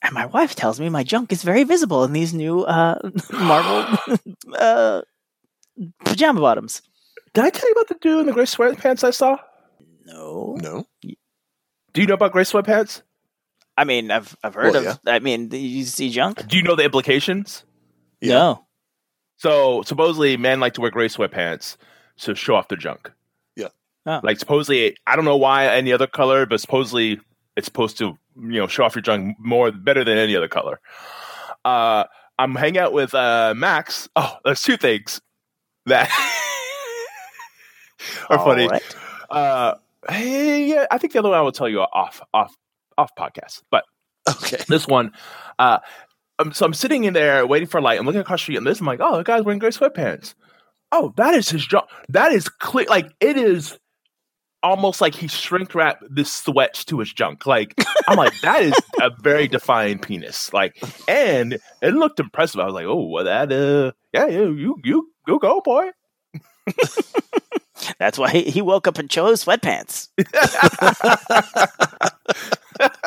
[0.05, 2.99] And my wife tells me my junk is very visible in these new uh,
[3.33, 3.99] Marvel
[4.59, 5.01] uh,
[6.05, 6.83] pajama bottoms.
[7.33, 9.39] Did I tell you about the dude in the gray sweatpants I saw?
[10.05, 10.85] No, no.
[11.03, 13.01] Do you know about gray sweatpants?
[13.77, 15.01] I mean, I've I've heard Well, of.
[15.07, 16.47] I mean, you see junk?
[16.47, 17.65] Do you know the implications?
[18.23, 18.67] No.
[19.39, 21.77] So supposedly men like to wear gray sweatpants
[22.19, 23.11] to show off their junk.
[23.57, 23.69] Yeah.
[24.07, 24.21] Oh.
[24.23, 27.21] Like supposedly, I don't know why any other color, but supposedly
[27.57, 30.81] it's supposed to you know show off your junk more better than any other color.
[31.65, 32.05] Uh,
[32.39, 34.09] I'm hanging out with uh, Max.
[34.17, 35.21] Oh, there's two things
[35.87, 36.11] that
[38.31, 38.69] are All funny.
[38.69, 38.97] right.
[39.31, 39.75] Uh,
[40.09, 42.55] hey, yeah, I think the other one I will tell you off off
[42.99, 43.85] off podcast, but
[44.29, 44.59] Okay.
[44.69, 45.13] this one,
[45.59, 45.79] uh,
[46.39, 47.99] um, so I'm sitting in there waiting for light.
[47.99, 50.35] I'm looking across the street, and this I'm like, oh, the guy's wearing gray sweatpants.
[50.93, 51.89] Oh, that is his job.
[52.09, 52.87] That is clear.
[52.89, 53.79] Like it is
[54.65, 57.47] almost like he shrink wrapped this sweat to his junk.
[57.47, 57.75] Like
[58.09, 60.53] I'm like, that is a very defined penis.
[60.53, 62.61] Like, and it looked impressive.
[62.61, 65.91] I was like, oh, well, that uh, yeah, you you you you go, boy.
[67.99, 70.09] That's why he, he woke up and chose sweatpants.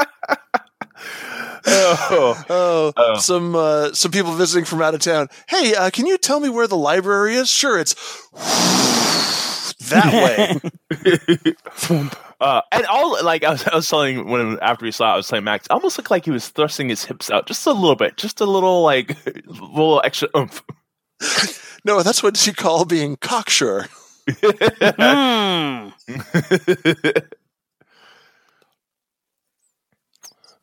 [1.70, 3.20] Oh, Oh, Oh.
[3.20, 5.28] some uh, some people visiting from out of town.
[5.50, 7.50] Hey, uh, can you tell me where the library is?
[7.50, 7.94] Sure, it's
[9.90, 10.62] that
[11.02, 11.54] way.
[12.40, 15.18] Uh, and all like I was, I was telling when after we saw, it, I
[15.18, 17.72] was telling Max, it almost looked like he was thrusting his hips out just a
[17.72, 19.18] little bit, just a little like
[19.48, 20.62] little extra oomph.
[21.84, 23.88] no, that's what you call being cocksure.
[24.30, 25.90] Hmm.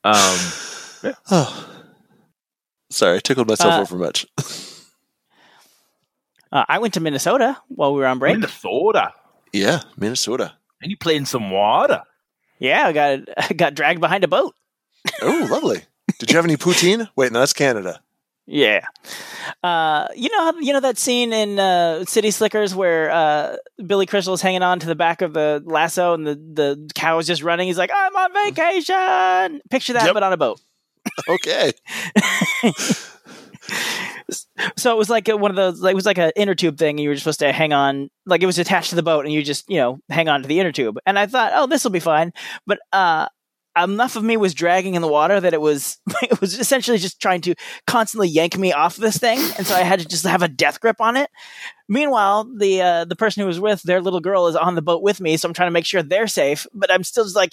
[0.05, 0.39] Um,
[1.31, 1.71] Oh.
[2.91, 4.27] Sorry, I tickled myself Uh, over much.
[6.55, 8.37] Uh, I went to Minnesota while we were on break.
[8.39, 9.13] Minnesota.
[9.53, 10.55] yeah, Minnesota.
[10.81, 12.03] And you played in some water.
[12.61, 14.55] Yeah, I got I got dragged behind a boat.
[15.21, 15.83] Oh, lovely.
[16.19, 17.09] Did you have any poutine?
[17.17, 18.01] Wait, no, that's Canada.
[18.47, 18.87] Yeah.
[19.63, 24.43] Uh, you know, you know that scene in uh, City Slickers where uh, Billy is
[24.43, 27.67] hanging on to the back of the lasso and the the cow is just running.
[27.67, 30.15] He's like, "I'm on vacation." Picture that, Yep.
[30.15, 30.61] but on a boat.
[31.29, 31.73] Okay.
[34.77, 35.81] So it was like one of those.
[35.81, 36.97] Like, it was like an inner tube thing.
[36.97, 39.33] And you were supposed to hang on, like it was attached to the boat, and
[39.33, 40.99] you just you know hang on to the inner tube.
[41.07, 42.33] And I thought, oh, this will be fine.
[42.67, 43.29] But uh,
[43.77, 47.21] enough of me was dragging in the water that it was it was essentially just
[47.21, 47.55] trying to
[47.87, 50.81] constantly yank me off this thing, and so I had to just have a death
[50.81, 51.31] grip on it.
[51.89, 55.03] Meanwhile, the uh, the person who was with their little girl is on the boat
[55.03, 56.67] with me, so I'm trying to make sure they're safe.
[56.73, 57.53] But I'm still just like,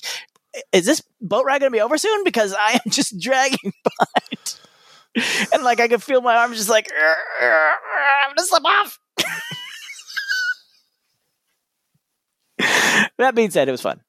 [0.71, 2.23] is this boat ride going to be over soon?
[2.23, 4.59] Because I am just dragging behind.
[5.53, 6.89] And like I could feel my arms just like
[7.41, 8.99] I'm gonna slip off.
[13.17, 13.99] that being said, it was fun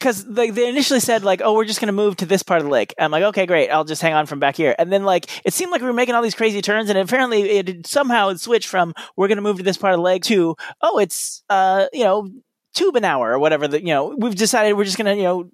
[0.00, 2.64] because they, they initially said like, "Oh, we're just gonna move to this part of
[2.64, 3.68] the lake." I'm like, "Okay, great.
[3.68, 5.92] I'll just hang on from back here." And then like it seemed like we were
[5.92, 9.58] making all these crazy turns, and apparently it somehow it switched from "We're gonna move
[9.58, 12.28] to this part of the lake" to "Oh, it's uh you know
[12.74, 15.50] tube an hour or whatever." That you know we've decided we're just gonna you know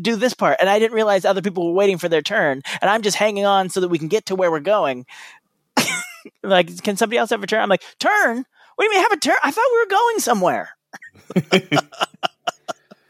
[0.00, 2.90] do this part, and I didn't realize other people were waiting for their turn, and
[2.90, 5.06] I'm just hanging on so that we can get to where we're going.
[6.42, 7.62] like, can somebody else have a turn?
[7.62, 8.44] I'm like, turn?
[8.76, 9.36] What do you mean have a turn?
[9.42, 10.70] I thought we were going somewhere.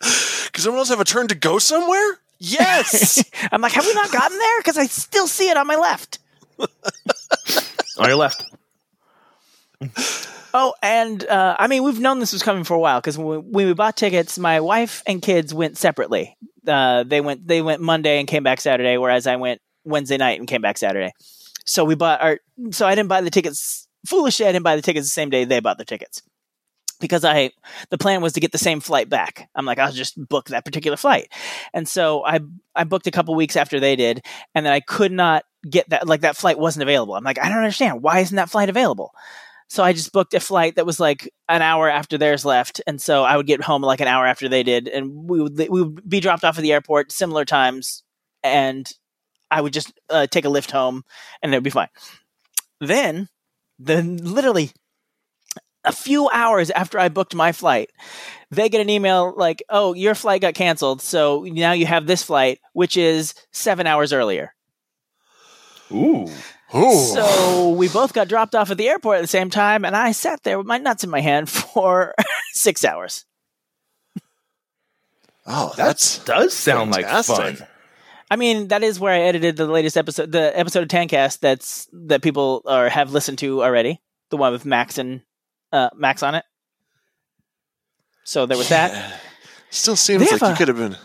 [0.03, 2.19] Because someone else have a turn to go somewhere?
[2.39, 3.25] Yes.
[3.53, 4.61] I'm like, have we not gotten there?
[4.61, 6.19] Because I still see it on my left.
[6.59, 8.45] On your left.
[10.55, 13.27] Oh, and uh, I mean, we've known this was coming for a while because when,
[13.27, 16.37] we- when we bought tickets, my wife and kids went separately.
[16.67, 20.39] Uh, they went they went Monday and came back Saturday, whereas I went Wednesday night
[20.39, 21.13] and came back Saturday.
[21.67, 22.39] So we bought our.
[22.71, 23.89] So I didn't buy the tickets.
[24.07, 26.23] Foolishly, I didn't buy the tickets the same day they bought the tickets
[27.01, 27.51] because I
[27.91, 29.49] the plan was to get the same flight back.
[29.55, 31.33] I'm like, I'll just book that particular flight,
[31.75, 32.41] and so I
[32.77, 34.25] I booked a couple weeks after they did,
[34.55, 37.15] and then I could not get that like that flight wasn't available.
[37.15, 39.13] I'm like, I don't understand why isn't that flight available?
[39.73, 43.01] So I just booked a flight that was like an hour after theirs left, and
[43.01, 45.83] so I would get home like an hour after they did, and we would we
[45.83, 48.03] would be dropped off at the airport similar times,
[48.43, 48.87] and
[49.51, 51.05] I would just uh, take a Lyft home,
[51.43, 51.89] and it would be fine.
[52.83, 53.31] Then,
[53.79, 54.73] then literally
[55.85, 57.93] a few hours after I booked my flight,
[58.51, 62.23] they get an email like, "Oh, your flight got canceled, so now you have this
[62.23, 64.55] flight, which is seven hours earlier."
[65.91, 66.29] Ooh.
[66.73, 70.13] So we both got dropped off at the airport at the same time, and I
[70.13, 72.15] sat there with my nuts in my hand for
[72.53, 73.25] six hours.
[75.47, 77.59] Oh, That does sound like fantastic.
[77.59, 77.69] fun.
[78.31, 81.89] I mean, that is where I edited the latest episode, the episode of Tancast that's
[81.93, 84.01] that people are have listened to already,
[84.31, 85.21] the one with Max and
[85.73, 86.45] uh, Max on it.
[88.25, 89.21] So there was that.
[89.71, 90.97] Still seems They like you a- could have been.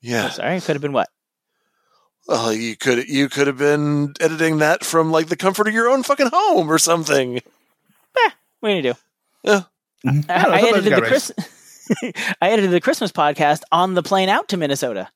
[0.00, 0.26] Yeah.
[0.26, 1.08] Oh, sorry, could have been what?
[2.28, 5.88] Oh, you could you could have been editing that from like the comfort of your
[5.88, 7.36] own fucking home or something.
[7.36, 8.94] Eh, what do you do?
[9.42, 9.62] Yeah.
[10.06, 11.32] I, I, I, edited the Chris-
[12.40, 15.08] I edited the Christmas podcast on the plane out to Minnesota.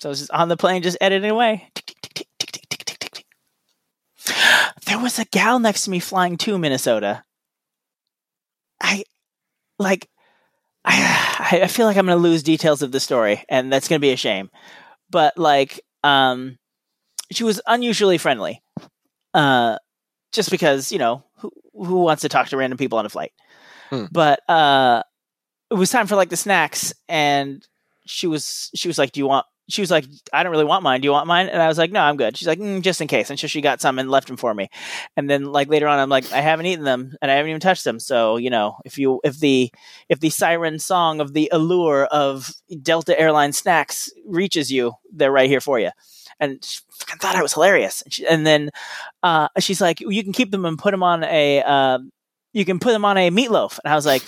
[0.00, 1.70] So I was just on the plane, just editing away.
[4.86, 7.22] There was a gal next to me flying to Minnesota.
[8.80, 9.04] I
[9.78, 10.08] like
[10.84, 13.98] I I feel like I'm going to lose details of the story, and that's going
[13.98, 14.50] to be a shame.
[15.14, 16.58] But like, um,
[17.30, 18.60] she was unusually friendly.
[19.32, 19.78] Uh,
[20.32, 23.32] just because you know who who wants to talk to random people on a flight
[23.90, 24.06] Hmm.
[24.10, 25.02] but uh
[25.70, 27.66] it was time for like the snacks and
[28.06, 30.82] she was she was like do you want she was like i don't really want
[30.82, 32.82] mine do you want mine and i was like no i'm good she's like mm,
[32.82, 34.68] just in case and so she got some and left them for me
[35.16, 37.60] and then like later on i'm like i haven't eaten them and i haven't even
[37.60, 39.70] touched them so you know if you if the
[40.08, 42.52] if the siren song of the allure of
[42.82, 45.90] delta airline snacks reaches you they're right here for you
[46.40, 48.02] and she fucking thought I was hilarious.
[48.02, 48.70] And, she, and then
[49.22, 51.98] uh, she's like, "You can keep them and put them on a, uh,
[52.52, 54.22] you can put them on a meatloaf." And I was like,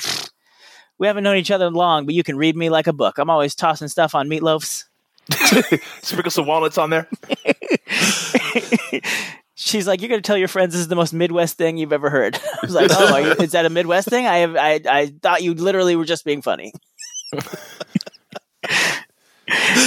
[0.99, 3.19] "We haven't known each other long, but you can read me like a book.
[3.19, 4.85] I'm always tossing stuff on meatloafs."
[6.03, 7.09] Sprinkle some walnuts on there.
[9.55, 12.11] She's like, "You're gonna tell your friends this is the most Midwest thing you've ever
[12.11, 14.81] heard." I was like, "Oh, are you, is that a Midwest thing?" I have, I,
[14.89, 16.73] I thought you literally were just being funny.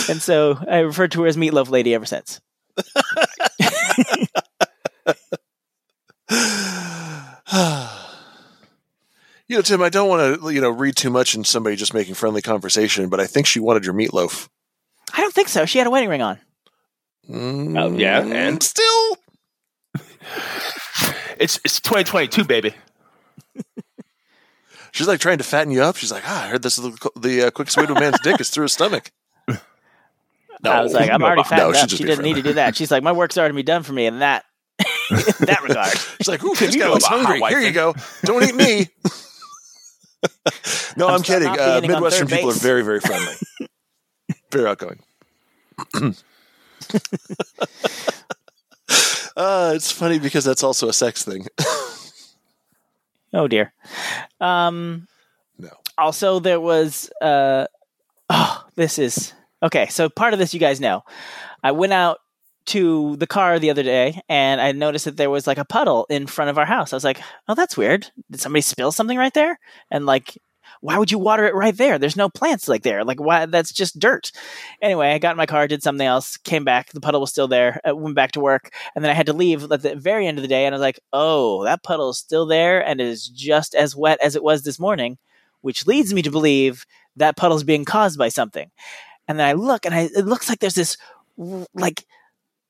[0.10, 2.42] and so I referred to her as Meatloaf Lady ever since.
[9.50, 11.96] You know, Tim, I don't want to, you know, read too much in somebody just
[11.96, 14.48] making friendly conversation, but I think she wanted your meatloaf.
[15.14, 15.66] I don't think so.
[15.66, 16.40] She had a wedding ring on.
[17.32, 19.18] Oh, yeah, and still,
[21.40, 22.74] it's it's 2022, baby.
[24.92, 25.96] She's like trying to fatten you up.
[25.98, 28.20] She's like, ah, I heard this is the, the uh, quickest way to a man's
[28.22, 29.12] dick is through his stomach.
[29.48, 31.90] I was like, I'm No, already no, fattened she's up.
[31.90, 32.76] just She being didn't need to do that.
[32.76, 34.46] She's like, my work's already been done for me in that
[35.12, 35.96] in that regard.
[36.18, 37.40] She's like, ooh, Tim, this you guy know looks about hungry.
[37.40, 37.94] hot Here you go.
[38.24, 38.88] Don't eat me.
[40.98, 41.48] no, I'm, I'm kidding.
[41.48, 43.34] Uh, Midwestern third people are very, very friendly,
[44.52, 45.00] very outgoing.
[49.36, 51.46] uh, it's funny because that's also a sex thing.
[53.32, 53.72] Oh dear.
[54.42, 55.08] Um
[55.60, 55.70] No.
[56.00, 57.68] also there was uh
[58.28, 61.04] oh this is okay, so part of this you guys know.
[61.64, 62.18] I went out
[62.74, 66.08] to the car the other day and I noticed that there was like a puddle
[66.10, 66.92] in front of our house.
[66.92, 68.10] I was like, "Oh, that's weird.
[68.32, 69.60] Did somebody spill something right there?"
[69.92, 70.36] And like
[70.82, 72.00] why would you water it right there?
[72.00, 73.04] There's no plants like there.
[73.04, 74.32] Like why that's just dirt.
[74.82, 77.48] Anyway, I got in my car, did something else, came back, the puddle was still
[77.48, 80.28] there, I went back to work, and then I had to leave at the very
[80.28, 83.02] end of the day and I was like, "Oh, that puddle is still there and
[83.02, 85.18] it is just as wet as it was this morning."
[85.62, 86.86] Which leads me to believe
[87.18, 88.72] that puddle is being caused by something.
[89.28, 90.98] And then I look and I, it looks like there's this
[91.74, 92.06] like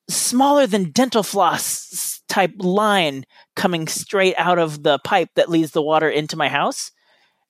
[0.09, 5.81] smaller than dental floss type line coming straight out of the pipe that leads the
[5.81, 6.91] water into my house.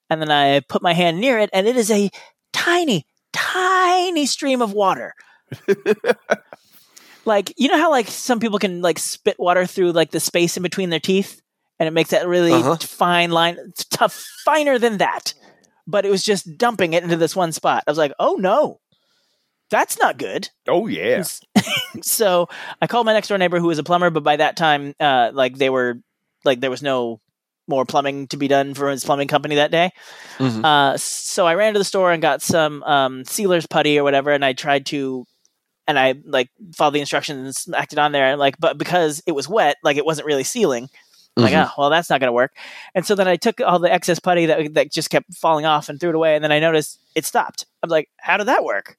[0.09, 2.09] And then I put my hand near it, and it is a
[2.53, 5.13] tiny, tiny stream of water.
[7.25, 10.57] like you know how like some people can like spit water through like the space
[10.57, 11.41] in between their teeth,
[11.79, 12.77] and it makes that really Uh-huh.
[12.77, 13.57] fine line.
[13.91, 14.13] Tough,
[14.45, 15.33] finer than that.
[15.87, 17.83] But it was just dumping it into this one spot.
[17.87, 18.79] I was like, oh no,
[19.71, 21.23] that's not good Oh yeah.
[22.03, 22.47] so
[22.81, 25.31] I called my next door neighbor who was a plumber, but by that time, uh,
[25.33, 25.99] like they were,
[26.45, 27.21] like there was no
[27.69, 29.91] more plumbing to be done for his plumbing company that day.
[30.39, 30.65] Mhm.
[30.65, 34.31] Uh, so I ran to the store and got some um, sealer's putty or whatever,
[34.31, 35.25] and I tried to,
[35.87, 39.47] and I like followed the instructions it on there, and like, but because it was
[39.47, 40.89] wet, like it wasn't really sealing.
[41.37, 42.51] I'm Like, oh, well, that's not going to work.
[42.95, 45.87] And so then I took all the excess putty that that just kept falling off
[45.87, 47.65] and threw it away, and then I noticed it stopped.
[47.81, 48.97] I'm like, how did that work?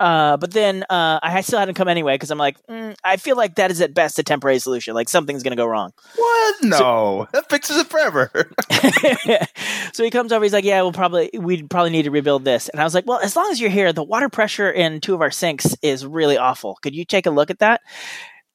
[0.00, 3.36] Uh, but then uh, I still hadn't come anyway because I'm like, mm, I feel
[3.36, 4.94] like that is at best a temporary solution.
[4.94, 5.92] Like something's going to go wrong.
[6.16, 6.54] What?
[6.62, 8.30] No, that fixes it forever.
[9.92, 10.42] so he comes over.
[10.42, 13.06] He's like, "Yeah, we'll probably we'd probably need to rebuild this." And I was like,
[13.06, 16.06] "Well, as long as you're here, the water pressure in two of our sinks is
[16.06, 16.78] really awful.
[16.82, 17.82] Could you take a look at that?"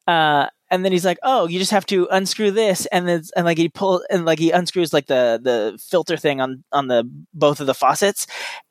[0.07, 3.45] Uh, and then he's like, "Oh, you just have to unscrew this, and then and
[3.45, 7.09] like he pull and like he unscrews like the the filter thing on on the
[7.33, 8.27] both of the faucets,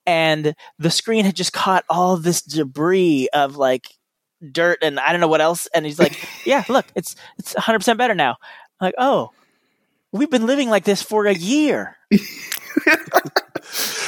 [0.06, 3.88] and the screen had just caught all this debris of like
[4.52, 5.66] dirt and I don't know what else.
[5.74, 8.36] And he's like, "Yeah, look, it's it's 100 percent better now."
[8.80, 9.30] I'm like, oh,
[10.12, 11.96] we've been living like this for a year.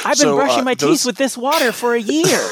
[0.05, 2.39] I've been So, brushing uh, my those- teeth with this water for a year.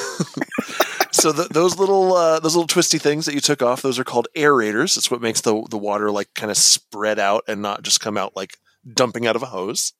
[1.16, 4.04] so th those little uh, those little twisty things that you took off, those are
[4.04, 4.98] called aerators.
[4.98, 8.18] It's what makes the the water like kind of spread out and not just come
[8.18, 8.58] out like
[8.94, 9.94] dumping out of a hose.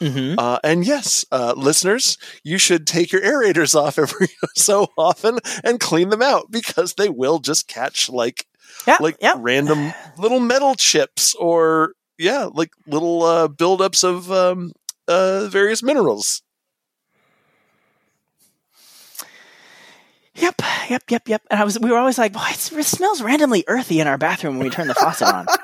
[0.00, 0.38] mm-hmm.
[0.38, 5.80] Uh, and yes, uh, listeners, you should take your aerators off every so often and
[5.80, 8.46] clean them out because they will just catch like
[8.86, 9.34] Yeah, like yeah.
[9.34, 14.72] random little metal chips or yeah, like little uh, buildups of um,
[15.08, 16.42] uh, various minerals.
[20.40, 21.42] Yep, yep, yep, yep.
[21.50, 24.18] And I was, we were always like, "Boy, it's, it smells randomly earthy in our
[24.18, 25.48] bathroom when we turn the faucet on."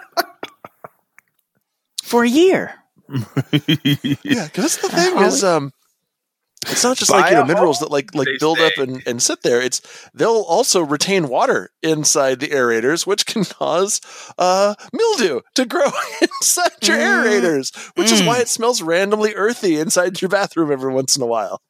[2.03, 2.75] for a year.
[4.25, 5.71] Yeah, because the thing Uh, is, um,
[6.67, 9.23] it's not just like you know minerals that like like they build up and, and
[9.23, 9.61] sit there.
[9.61, 9.81] It's
[10.15, 14.01] they'll also retain water inside the aerators, which can cause
[14.39, 15.91] uh, mildew to grow
[16.23, 17.25] inside your Mm.
[17.25, 18.27] aerators, which is Mm.
[18.27, 21.61] why it smells randomly earthy inside your bathroom every once in a while.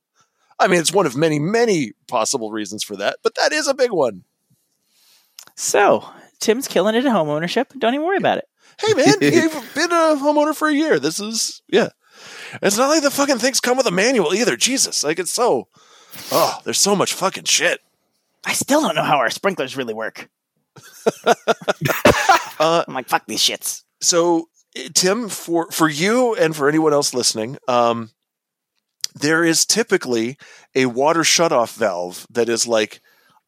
[0.58, 3.74] I mean, it's one of many many possible reasons for that, but that is a
[3.74, 4.24] big one.
[5.56, 6.08] So
[6.40, 7.72] Tim's killing it at home ownership.
[7.78, 8.48] Don't even worry about it.
[8.78, 10.98] Hey man, you've been a homeowner for a year.
[10.98, 11.90] This is yeah.
[12.62, 14.56] It's not like the fucking things come with a manual either.
[14.56, 15.68] Jesus, like it's so.
[16.30, 17.80] Oh, there's so much fucking shit.
[18.44, 20.28] I still don't know how our sprinklers really work.
[22.60, 23.82] Uh, I'm like, fuck these shits.
[24.00, 24.48] so
[24.94, 28.10] Tim, for for you and for anyone else listening, um,
[29.14, 30.36] there is typically
[30.74, 33.00] a water shutoff valve that is like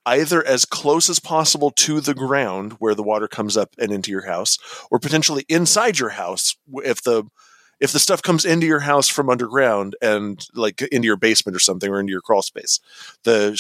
[0.05, 4.11] either as close as possible to the ground where the water comes up and into
[4.11, 4.59] your house,
[4.91, 7.25] or potentially inside your house if the
[7.79, 11.59] if the stuff comes into your house from underground and like into your basement or
[11.59, 12.81] something or into your crawl space,
[13.25, 13.51] the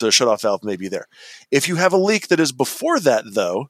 [0.00, 1.06] the shutoff valve may be there.
[1.50, 3.68] If you have a leak that is before that, though,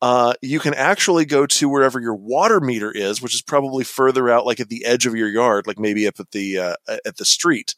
[0.00, 4.28] uh, you can actually go to wherever your water meter is, which is probably further
[4.30, 6.74] out, like at the edge of your yard, like maybe up at the uh,
[7.04, 7.74] at the street.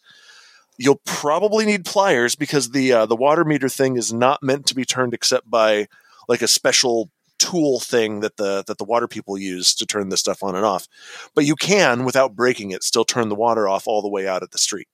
[0.76, 4.74] You'll probably need pliers because the uh, the water meter thing is not meant to
[4.74, 5.88] be turned except by
[6.28, 10.20] like a special tool thing that the that the water people use to turn this
[10.20, 10.86] stuff on and off.
[11.34, 14.42] But you can, without breaking it, still turn the water off all the way out
[14.42, 14.88] at the street.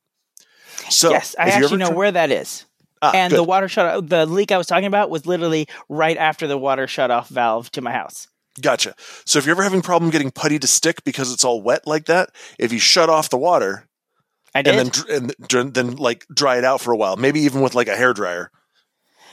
[0.91, 2.67] So yes, I actually know where that is.
[3.15, 3.39] Ah, and good.
[3.39, 6.87] the water shut the leak I was talking about was literally right after the water
[6.87, 8.29] shut off valve to my house.
[8.61, 8.95] Gotcha.
[9.25, 12.07] So if you're ever having problem getting putty to stick because it's all wet like
[12.07, 13.87] that, if you shut off the water
[14.55, 14.75] I did.
[14.75, 17.89] and then and then like dry it out for a while, maybe even with like
[17.89, 18.51] a hair dryer.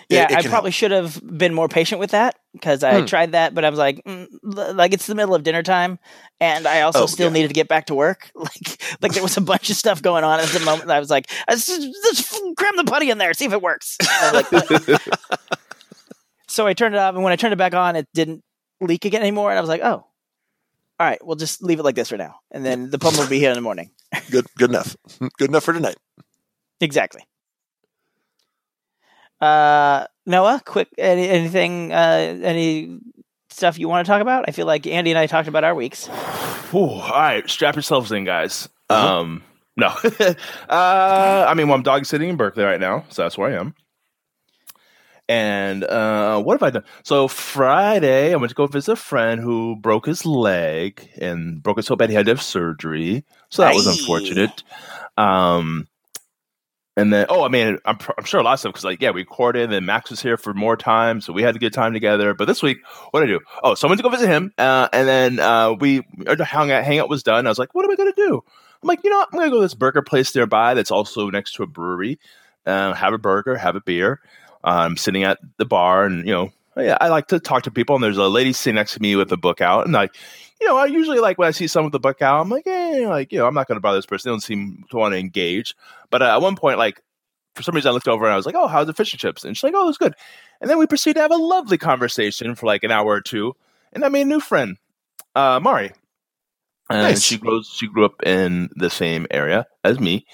[0.10, 3.06] it- yeah, it I probably should have been more patient with that because I Hmm.
[3.06, 6.00] tried that, but I was like, mm, like it's the middle of dinner time,
[6.40, 7.34] and I also Oh, still yeah.
[7.34, 8.32] needed to get back to work.
[8.36, 10.90] Like, like there was a bunch of stuff going on at the moment.
[10.92, 11.68] I was like, let's
[12.58, 13.98] cram the putty in there, see if it works.
[14.00, 15.02] And I was like,
[16.48, 18.44] so I turned it off, and when I turned it back on, it didn't
[18.82, 20.06] leak again anymore, and I was like, oh.
[21.00, 23.28] All right, we'll just leave it like this for now, and then the pump will
[23.28, 23.90] be here in the morning.
[24.30, 24.96] Good good enough.
[25.40, 25.98] Good enough for tonight.
[26.80, 27.24] Exactly.
[29.44, 32.98] Uh, Noah, quick, any, anything, uh, any
[33.50, 34.46] stuff you want to talk about?
[34.48, 36.08] I feel like Andy and I talked about our weeks.
[36.72, 38.70] Whew, all right, strap yourselves in, guys.
[38.90, 39.44] Um,
[39.76, 40.36] no, uh,
[40.70, 43.76] I mean, well, I'm dog sitting in Berkeley right now, so that's where I am.
[45.28, 46.84] And uh, what have I done?
[47.04, 51.80] So Friday, I went to go visit a friend who broke his leg and broke
[51.80, 53.26] it so bad he had to have surgery.
[53.50, 54.64] So that was unfortunate.
[55.18, 55.88] Um,
[56.96, 59.10] and then, oh, I mean, I'm, I'm sure a lot of stuff because, like, yeah,
[59.10, 61.94] we recorded, and Max was here for more time, so we had a good time
[61.94, 62.34] together.
[62.36, 62.78] But this week,
[63.12, 63.40] what did I do?
[63.64, 67.10] Oh, so I to go visit him, uh, and then uh, we our hangout, hangout
[67.10, 67.48] was done.
[67.48, 68.44] I was like, what am I going to do?
[68.82, 69.30] I'm like, you know, what?
[69.32, 72.20] I'm going to go to this burger place nearby that's also next to a brewery,
[72.66, 74.20] uh, have a burger, have a beer.
[74.64, 77.96] I'm sitting at the bar, and you know, yeah, I like to talk to people.
[77.96, 80.16] And there's a lady sitting next to me with a book out, and like,
[80.64, 82.66] you know, I usually like when I see someone with a book out, I'm like,
[82.66, 84.30] eh, like, you know, I'm not going to bother this person.
[84.30, 85.76] They don't seem to want to engage.
[86.10, 87.02] But uh, at one point, like,
[87.54, 89.20] for some reason, I looked over and I was like, oh, how's the fish and
[89.20, 89.44] chips?
[89.44, 90.16] And she's like, oh, it's good.
[90.62, 93.54] And then we proceeded to have a lovely conversation for like an hour or two,
[93.92, 94.78] and I made a new friend,
[95.36, 95.92] uh, Mari.
[96.90, 97.24] And Nice.
[97.24, 97.68] she grows.
[97.68, 100.26] She grew up in the same area as me,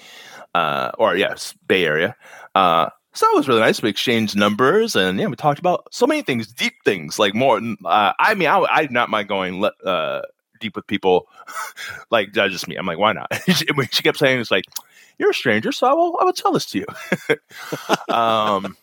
[0.54, 2.14] uh, or yes, Bay Area.
[2.54, 3.82] Uh, so that was really nice.
[3.82, 7.60] We exchanged numbers, and yeah, we talked about so many things, deep things, like more.
[7.84, 10.22] Uh, I mean, I, I did not mind going uh,
[10.60, 11.26] deep with people,
[12.10, 12.76] like that's just me.
[12.76, 13.28] I'm like, why not?
[13.46, 14.64] she, she kept saying, "It's like
[15.18, 16.86] you're a stranger, so I will, I will tell this to you."
[18.14, 18.76] um,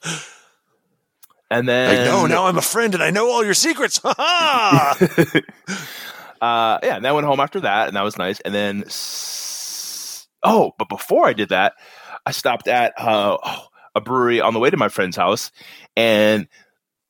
[1.50, 4.02] and then Like, no, now I'm a friend and I know all your secrets.
[4.04, 4.98] Ha ha!
[6.42, 8.42] uh, yeah, and then I went home after that, and that was nice.
[8.42, 8.84] And then,
[10.44, 11.74] oh, but before I did that,
[12.26, 13.68] I stopped at uh, oh,
[13.98, 15.52] a brewery on the way to my friend's house,
[15.96, 16.48] and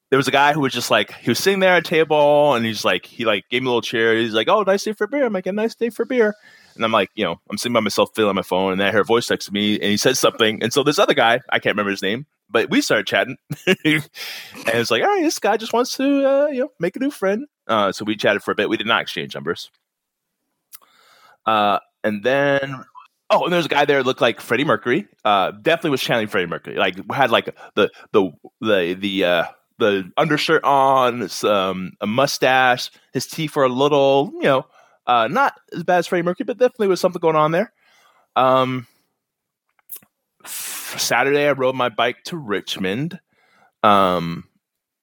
[0.09, 2.53] there was a guy who was just like he was sitting there at a table,
[2.53, 4.15] and he's like he like gave me a little chair.
[4.15, 6.33] He's like, "Oh, nice day for beer." I'm like, "A nice day for beer."
[6.75, 8.91] And I'm like, you know, I'm sitting by myself, feeling my phone, and then I
[8.91, 10.61] hear a voice text me, and he says something.
[10.61, 14.07] And so this other guy, I can't remember his name, but we started chatting, and
[14.67, 17.09] it's like, all right, this guy just wants to, uh, you know, make a new
[17.09, 17.47] friend.
[17.67, 18.69] Uh, so we chatted for a bit.
[18.69, 19.71] We did not exchange numbers.
[21.45, 22.83] Uh, and then,
[23.29, 25.07] oh, and there's a guy there that looked like Freddie Mercury.
[25.25, 26.75] Uh, definitely was channeling Freddie Mercury.
[26.75, 29.45] Like had like the the the the uh,
[29.79, 32.89] the undershirt on, some a mustache.
[33.13, 34.65] His teeth were a little, you know,
[35.05, 37.71] uh, not as bad as Freddie Mercury, but definitely was something going on there.
[38.35, 38.87] Um,
[40.45, 43.19] Saturday, I rode my bike to Richmond,
[43.83, 44.45] um,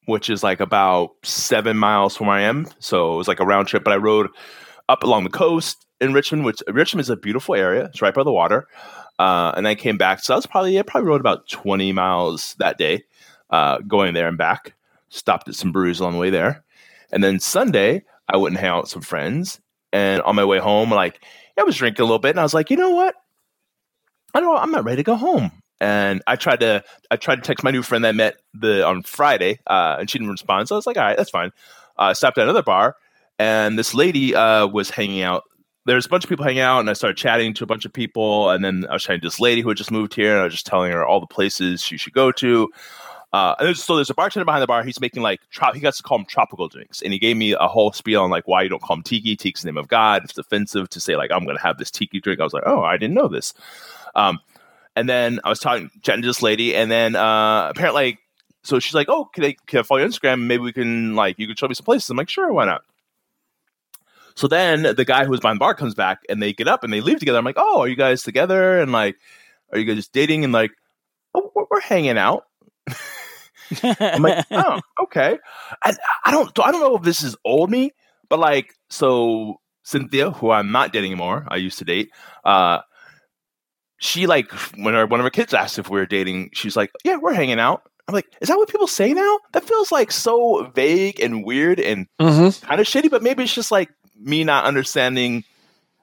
[0.06, 2.66] which is like about seven miles from where I am.
[2.78, 4.28] So it was like a round trip, but I rode
[4.88, 7.84] up along the coast in Richmond, which Richmond is a beautiful area.
[7.86, 8.66] It's right by the water.
[9.18, 10.20] Uh, and I came back.
[10.20, 13.04] So I was probably, I probably rode about 20 miles that day,
[13.50, 14.74] uh, going there and back.
[15.08, 16.64] Stopped at some breweries along the way there.
[17.12, 19.60] And then Sunday, I went and hang out with some friends.
[19.92, 21.20] And on my way home, like,
[21.58, 23.14] I was drinking a little bit, and I was like, you know what?
[24.34, 24.58] I don't.
[24.58, 25.52] I'm not ready to go home.
[25.80, 26.82] And I tried to.
[27.10, 30.10] I tried to text my new friend that I met the on Friday, uh, and
[30.10, 30.68] she didn't respond.
[30.68, 31.50] So I was like, all right, that's fine.
[31.96, 32.96] Uh, I stopped at another bar,
[33.38, 35.44] and this lady uh, was hanging out.
[35.86, 37.92] There's a bunch of people hanging out, and I started chatting to a bunch of
[37.92, 38.50] people.
[38.50, 40.44] And then I was chatting to this lady who had just moved here, and I
[40.44, 42.70] was just telling her all the places she should go to.
[43.34, 44.84] Uh, and there's, so there's a bartender behind the bar.
[44.84, 47.52] He's making like trop- he got to call them tropical drinks, and he gave me
[47.52, 49.36] a whole spiel on like why you don't call them tiki.
[49.36, 50.22] Tiki's the name of God.
[50.24, 52.38] It's offensive to say like I'm going to have this tiki drink.
[52.38, 53.52] I was like, oh, I didn't know this.
[54.14, 54.38] Um,
[54.94, 58.20] and then I was talking chatting to this lady, and then uh, apparently,
[58.62, 60.46] so she's like, oh, can I, can I follow you on Instagram?
[60.46, 62.08] Maybe we can like you can show me some places.
[62.10, 62.84] I'm like, sure, why not?
[64.36, 66.82] So then the guy who was behind the bar comes back, and they get up
[66.84, 67.38] and they leave together.
[67.38, 68.80] I'm like, oh, are you guys together?
[68.80, 69.16] And like,
[69.72, 70.44] are you guys just dating?
[70.44, 70.72] And like,
[71.34, 72.44] oh, we're, we're hanging out.
[73.82, 75.38] I'm like, oh, okay.
[75.82, 77.92] I, I don't I don't know if this is old me,
[78.28, 82.10] but like, so Cynthia, who I'm not dating anymore, I used to date.
[82.44, 82.80] Uh,
[83.98, 86.90] she like when our, one of her kids asked if we were dating, she's like,
[87.04, 90.10] "Yeah, we're hanging out." I'm like, "Is that what people say now?" That feels like
[90.12, 92.66] so vague and weird and Mm-hmm.
[92.66, 93.10] kind of shitty.
[93.10, 95.44] But maybe it's just like me not understanding.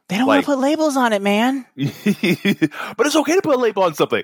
[0.10, 1.66] They don't Like- want to put labels on it, man.
[1.76, 4.24] but it's okay to put a label on something.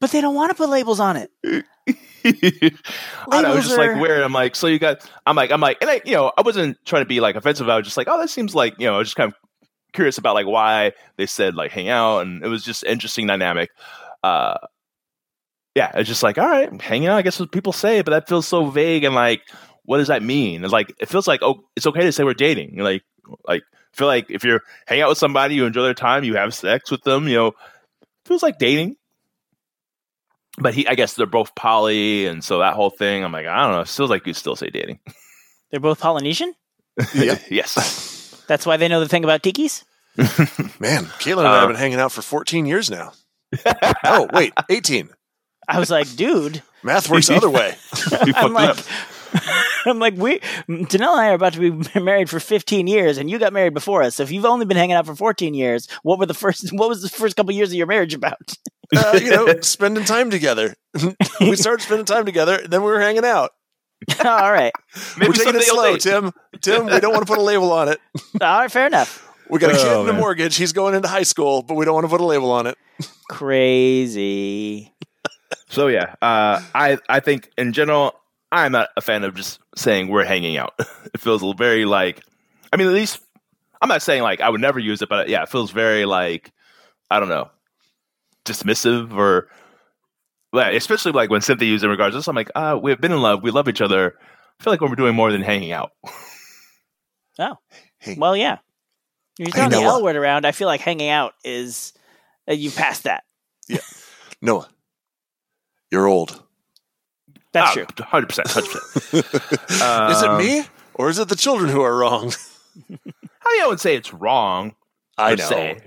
[0.00, 1.30] But they don't want to put labels on it.
[2.24, 4.22] I know, it's just are- like weird.
[4.22, 6.76] I'm like, so you got, I'm like, I'm like, and I, you know, I wasn't
[6.84, 7.68] trying to be like offensive.
[7.68, 9.34] I was just like, oh, that seems like, you know, I was just kind of
[9.92, 13.70] curious about like why they said like hang out, and it was just interesting dynamic.
[14.22, 14.58] Uh,
[15.74, 17.16] yeah, it's just like, all right, hanging out.
[17.18, 19.42] I guess what people say, but that feels so vague and like,
[19.88, 20.64] what does that mean?
[20.64, 22.76] It's like it feels like oh, it's okay to say we're dating.
[22.76, 23.02] Like,
[23.46, 23.62] like
[23.94, 26.90] feel like if you're hanging out with somebody, you enjoy their time, you have sex
[26.90, 27.52] with them, you know,
[28.26, 28.96] feels like dating
[30.60, 33.62] but he, I guess they're both poly, and so that whole thing, I'm like, I
[33.62, 33.80] don't know.
[33.82, 34.98] It feels like you still say dating.
[35.70, 36.52] They're both Polynesian.
[37.14, 37.42] Yep.
[37.50, 38.42] yes.
[38.48, 39.84] That's why they know the thing about tikis.
[40.80, 43.12] Man, Caitlin and I Uh, have been hanging out for 14 years now.
[44.04, 45.10] oh, wait, 18.
[45.68, 46.62] I was like, dude.
[46.82, 47.76] Math works the other way.
[48.34, 48.76] I'm like,
[49.86, 53.30] I'm like, we, Danelle and I are about to be married for 15 years, and
[53.30, 54.16] you got married before us.
[54.16, 56.70] So if you've only been hanging out for 14 years, what were the first?
[56.72, 58.54] What was the first couple years of your marriage about?
[58.96, 60.74] Uh, you know, spending time together.
[61.40, 63.50] we started spending time together, then we were hanging out.
[64.24, 64.72] All right,
[65.20, 66.32] we're taking it slow, Tim.
[66.60, 68.00] Tim, we don't want to put a label on it.
[68.40, 69.28] all right, fair enough.
[69.50, 70.56] We got a kid Oh, and a mortgage.
[70.56, 72.76] He's going into high school, but we don't want to put a label on it.
[73.28, 74.94] Crazy.
[75.70, 78.14] So yeah, uh, I I think in general,
[78.50, 80.74] I'm not a fan of just saying we're hanging out.
[81.14, 82.22] It feels very like,
[82.72, 83.20] I mean, at least
[83.80, 86.52] I'm not saying like I would never use it, but yeah, it feels very like
[87.10, 87.50] I don't know,
[88.44, 89.48] dismissive or.
[90.52, 93.00] Well, especially like when Cynthia used it in regards to this, I'm like, uh, we've
[93.00, 94.14] been in love, we love each other.
[94.58, 95.92] I feel like we're doing more than hanging out.
[97.40, 97.56] Oh,
[98.00, 98.16] Hey.
[98.18, 98.58] well, yeah.
[99.38, 101.92] If you're Hey, throwing the L word around, I feel like hanging out is
[102.50, 103.22] uh, you passed that.
[103.68, 103.78] Yeah,
[104.42, 104.68] Noah,
[105.92, 106.42] you're old.
[107.52, 107.84] That's Ah, true.
[107.86, 108.26] 100%.
[108.44, 110.10] 100%.
[110.10, 112.32] is it me or is it the children who are wrong?
[112.90, 114.74] I mean, I would say it's wrong.
[115.16, 115.44] I know.
[115.48, 115.78] se.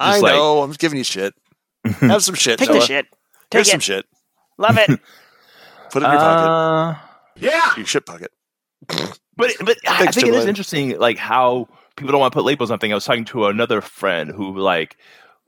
[0.00, 0.62] I like, know.
[0.62, 1.34] I'm giving you shit.
[2.00, 2.58] Have some shit.
[2.58, 2.78] Take Noah.
[2.80, 3.06] the shit.
[3.50, 3.70] Take Here's it.
[3.72, 4.06] some shit.
[4.58, 4.88] Love it.
[5.90, 6.48] Put it in your pocket.
[6.50, 6.94] Uh,
[7.36, 7.70] Yeah.
[7.76, 8.30] Your shit pocket.
[8.88, 10.48] but but I Thanks, think it is Timberland.
[10.48, 12.92] interesting, like how people don't want to put labels on things.
[12.92, 14.96] I was talking to another friend who like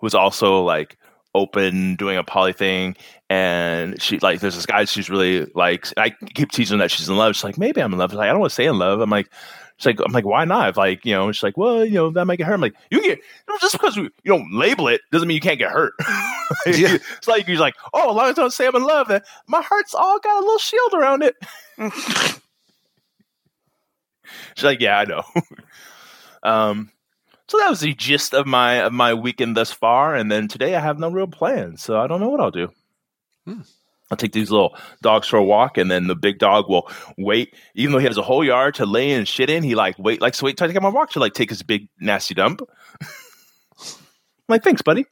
[0.00, 0.96] was also like
[1.34, 2.96] open doing a poly thing,
[3.28, 5.86] and she like there's this guy she's really like.
[5.96, 7.36] I keep teasing that she's in love.
[7.36, 8.10] She's like, maybe I'm in love.
[8.10, 9.00] She's like, I don't want to say in love.
[9.00, 9.30] I'm like.
[9.76, 10.68] She's like, I'm like, why not?
[10.68, 12.52] If, like, you know, she's like, well, you know, that might get hurt.
[12.52, 13.18] I'm like, you get
[13.62, 15.94] just because you don't label it doesn't mean you can't get hurt.
[16.66, 16.98] Yeah.
[17.16, 19.22] It's like you're like, oh, as long as I don't say I'm in love, then
[19.46, 21.36] my heart's all got a little shield around it.
[24.54, 25.22] She's like, yeah, I know.
[26.42, 26.90] um,
[27.50, 30.76] so that was the gist of my of my weekend thus far, and then today
[30.76, 32.68] I have no real plans, so I don't know what I'll do.
[33.44, 33.62] Hmm.
[34.08, 36.88] I'll take these little dogs for a walk, and then the big dog will
[37.18, 37.52] wait.
[37.74, 40.20] Even though he has a whole yard to lay in shit in, he like wait
[40.20, 42.34] likes to wait till I take him on walk to like take his big nasty
[42.34, 42.62] dump.
[43.00, 43.08] I'm
[44.48, 45.04] like, thanks, buddy.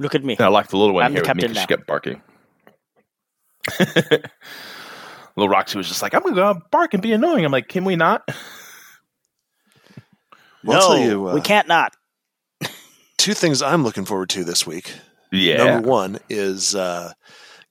[0.00, 0.34] Look at me.
[0.34, 2.20] And I like the little one I'm here the with me she kept barking.
[5.38, 7.44] little Roxy was just like, I'm gonna go out bark and be annoying.
[7.44, 8.28] I'm like, can we not?
[10.64, 11.94] Well, no, tell you, uh, we can't not.
[13.16, 14.92] Two things I'm looking forward to this week.
[15.30, 15.64] Yeah.
[15.64, 17.12] Number one is uh,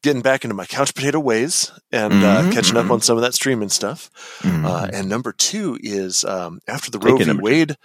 [0.04, 2.92] getting back into my couch potato ways and uh, Mhm, catching up mhm.
[2.92, 4.10] on some of that streaming stuff.
[4.42, 4.90] Uh, Mhm.
[4.94, 7.32] and number two is um, after the Take Roe v.
[7.34, 7.76] Wade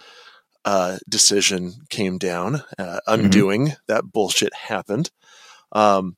[0.65, 3.13] uh, decision came down, uh, Mm-hmm.
[3.25, 5.11] undoing that bullshit happened.
[5.73, 6.15] Um,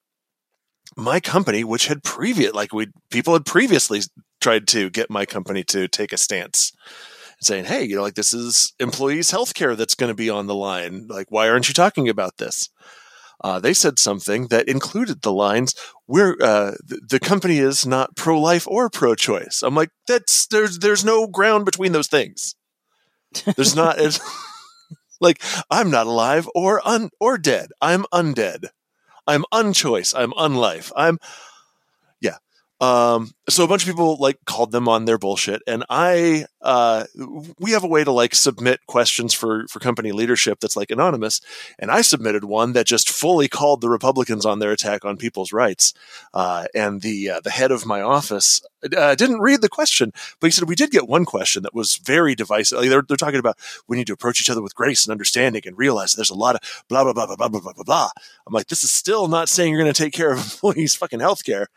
[0.95, 4.01] my company, which had previous, like we people had previously
[4.41, 6.71] tried to get my company to take a stance,
[7.41, 10.47] saying, "Hey, you know, like this is employees' health care that's going to be on
[10.47, 11.07] the line.
[11.07, 12.69] Like, why aren't you talking about this?"
[13.43, 15.75] Uh, they said something that included the lines,
[16.07, 21.03] "We're uh, the, the company is not pro-life or pro-choice." I'm like, "That's there's there's
[21.03, 22.55] no ground between those things.
[23.55, 23.97] There's not
[25.21, 27.69] like I'm not alive or un or dead.
[27.81, 28.69] I'm undead.
[29.27, 30.13] I'm unchoice.
[30.17, 30.91] I'm unlife.
[30.95, 31.19] I'm.
[32.81, 37.05] Um, so a bunch of people like called them on their bullshit, and I, uh,
[37.57, 41.39] we have a way to like submit questions for for company leadership that's like anonymous,
[41.79, 45.53] and I submitted one that just fully called the Republicans on their attack on people's
[45.53, 45.93] rights,
[46.33, 48.61] uh, and the uh, the head of my office
[48.95, 50.11] uh, didn't read the question,
[50.41, 52.79] but he said we did get one question that was very divisive.
[52.79, 53.57] Like, they're they're talking about
[53.87, 56.55] we need to approach each other with grace and understanding, and realize there's a lot
[56.55, 58.09] of blah blah blah blah blah blah blah blah.
[58.45, 61.19] I'm like, this is still not saying you're going to take care of employees' fucking
[61.19, 61.67] healthcare.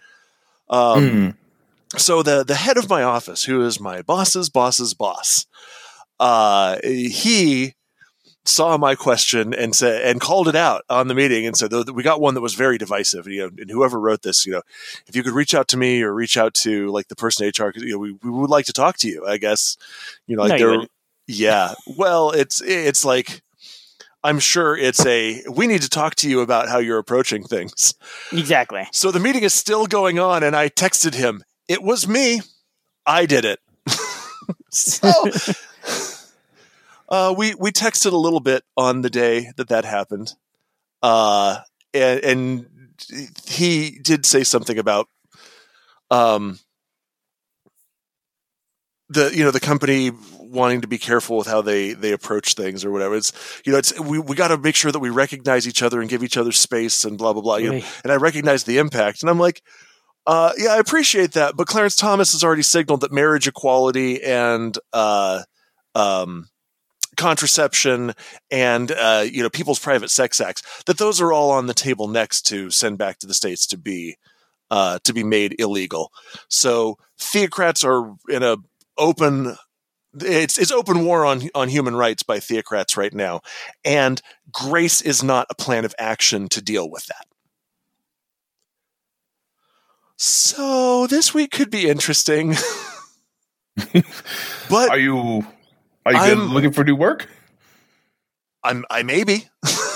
[0.70, 1.36] Um,
[1.96, 5.46] So the the head of my office, who is my boss's boss's boss,
[6.20, 7.74] uh, he
[8.44, 12.02] saw my question and said and called it out on the meeting and said we
[12.02, 13.26] got one that was very divisive.
[13.26, 14.62] You know, and whoever wrote this, you know,
[15.06, 17.72] if you could reach out to me or reach out to like the person HR,
[17.76, 19.26] you know, we, we would like to talk to you.
[19.26, 19.76] I guess,
[20.26, 20.86] you know, like No,
[21.26, 21.74] yeah.
[21.96, 23.42] Well, it's it's like.
[24.24, 27.94] I'm sure it's a we need to talk to you about how you're approaching things.
[28.32, 28.86] Exactly.
[28.92, 31.42] So the meeting is still going on, and I texted him.
[31.68, 32.40] It was me.
[33.06, 33.60] I did it.
[34.70, 35.12] so
[37.08, 40.34] uh, we we texted a little bit on the day that that happened,
[41.02, 41.58] uh,
[41.94, 42.66] and, and
[43.46, 45.08] he did say something about
[46.10, 46.58] um,
[49.08, 50.10] the you know the company
[50.48, 53.16] wanting to be careful with how they they approach things or whatever.
[53.16, 53.32] It's
[53.64, 56.08] you know it's we we got to make sure that we recognize each other and
[56.08, 57.56] give each other space and blah blah blah.
[57.56, 59.62] You know, and I recognize the impact, and I'm like.
[60.26, 64.76] Uh, yeah, I appreciate that, but Clarence Thomas has already signaled that marriage equality and
[64.92, 65.42] uh,
[65.94, 66.50] um,
[67.18, 68.14] contraception
[68.50, 72.08] and uh, you know people's private sex acts that those are all on the table
[72.08, 74.16] next to send back to the states to be
[74.70, 76.12] uh, to be made illegal.
[76.48, 78.56] So theocrats are in a
[78.96, 79.56] open
[80.22, 83.40] it's it's open war on on human rights by theocrats right now,
[83.84, 84.20] and
[84.52, 87.26] grace is not a plan of action to deal with that.
[90.16, 92.56] So this week could be interesting.
[94.68, 95.46] but are you
[96.04, 97.28] are you looking for new work?
[98.64, 99.48] I'm I maybe.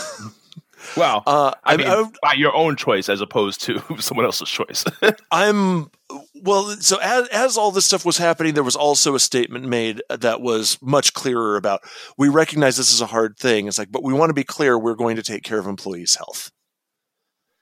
[0.97, 1.23] Wow.
[1.27, 4.85] Uh, I I- mean, I- by your own choice as opposed to someone else's choice.
[5.31, 5.91] I'm
[6.35, 6.77] well.
[6.81, 10.41] So as as all this stuff was happening, there was also a statement made that
[10.41, 11.81] was much clearer about.
[12.19, 13.67] We recognize this is a hard thing.
[13.69, 14.79] It's like, but we want to be clear.
[14.79, 16.51] We're going to take care of employees' health.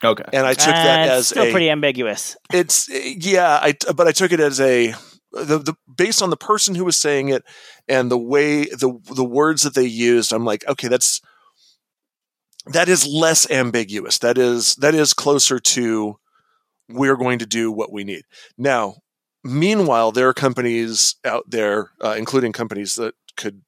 [0.03, 0.25] okay.
[0.33, 1.51] And I took that Uh, as still a.
[1.51, 2.37] pretty ambiguous.
[2.53, 3.59] it's yeah.
[3.63, 4.95] I but I took it as a.
[5.33, 7.45] The, the based on the person who was saying it
[7.87, 11.21] and the way the the words that they used, I'm like, okay, that's
[12.67, 14.19] that is less ambiguous.
[14.19, 16.19] That is that is closer to
[16.89, 18.25] we're going to do what we need.
[18.59, 18.97] Now,
[19.45, 23.63] meanwhile, there are companies out there, uh, including companies that could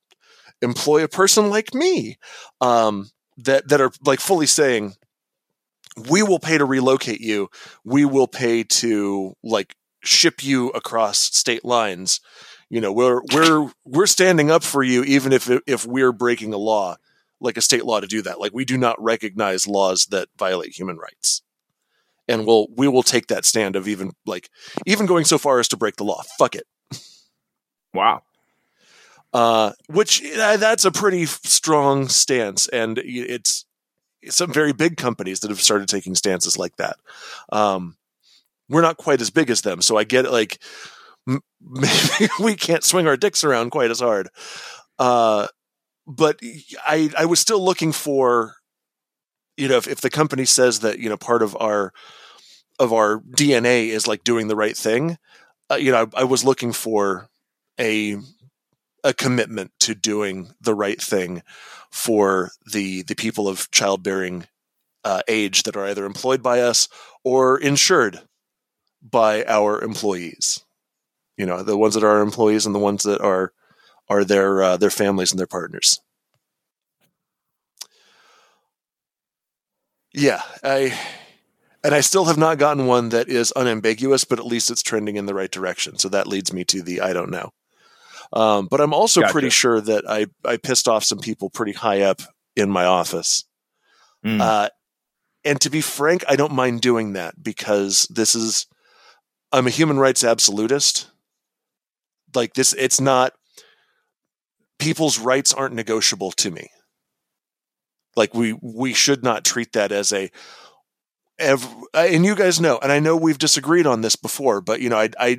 [0.61, 2.19] employ a person like me,
[2.61, 4.95] um, that that are like fully saying,
[6.11, 7.49] "We will pay to relocate you.
[7.85, 9.75] We will pay to like
[10.05, 12.21] ship you across state lines."
[12.69, 16.59] You know, we're we're we're standing up for you, even if if we're breaking a
[16.59, 16.97] law,
[17.43, 18.41] like a state law, to do that.
[18.41, 21.43] Like we do not recognize laws that violate human rights
[22.29, 24.51] and we'll we will take that stand of even like
[24.87, 26.23] even going so far as to break the law.
[26.39, 26.67] Fuck it.
[27.95, 28.23] Wow.
[29.33, 33.65] Uh, which uh, that's a pretty strong stance, and it's
[34.29, 36.97] some very big companies that have started taking stances like that.
[37.51, 37.97] Um,
[38.69, 40.59] we're not quite as big as them, so I get like
[41.27, 44.29] maybe we can't swing our dicks around quite as hard.
[44.99, 45.49] Uh,
[46.17, 46.39] but
[46.87, 48.57] I I was still looking for
[49.57, 51.93] you know if, if the company says that you know part of our
[52.79, 55.19] of our DNA is like doing the right thing,
[55.71, 57.29] uh, you know I, I was looking for
[57.81, 58.17] a
[59.05, 61.43] a commitment to doing the right thing
[61.91, 64.47] for the the people of childbearing
[65.05, 66.89] uh, age that are either employed by us
[67.25, 68.21] or insured
[69.03, 70.65] by our employees.
[71.37, 73.53] You know, the ones that are employees and the ones that are
[74.13, 76.01] are their uh, their families and their partners.
[80.13, 80.99] Yeah, I
[81.83, 85.17] and I still have not gotten one that is unambiguous, but at least it's trending
[85.17, 85.99] in the right direction.
[85.99, 87.51] So that leads me to the I don't know.
[88.33, 89.33] Um, but I'm also Gotcha.
[89.33, 92.23] pretty sure that I, I pissed off some people pretty high up
[92.57, 93.45] in my office.
[94.25, 94.41] Mm.
[94.41, 94.69] Uh,
[95.45, 98.67] and to be frank, I don't mind doing that because this is,
[99.53, 101.11] I'm a human rights absolutist.
[102.35, 103.35] Like this, it's not,
[104.83, 106.69] people's rights aren't negotiable to me.
[108.17, 110.31] Like we, we should not treat that as a,
[111.39, 114.89] ev- and you guys know, and I know we've disagreed on this before, but you
[114.89, 115.39] know, I, I,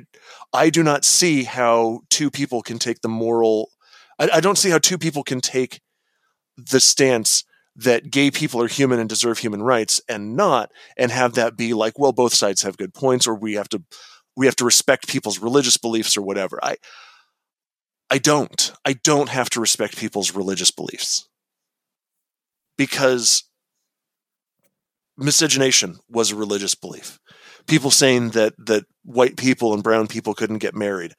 [0.52, 3.70] I do not see how two people can take the moral.
[4.18, 5.80] I, I don't see how two people can take
[6.56, 7.44] the stance
[7.76, 11.74] that gay people are human and deserve human rights and not, and have that be
[11.74, 13.82] like, well, both sides have good points, or we have to
[14.36, 16.58] we have to respect people's religious beliefs or whatever.
[16.62, 16.76] I
[18.10, 18.72] I don't.
[18.84, 21.28] I don't have to respect people's religious beliefs.
[22.76, 23.44] Because
[25.16, 27.18] miscegenation was a religious belief.
[27.66, 31.14] People saying that that white people and brown people couldn't get married,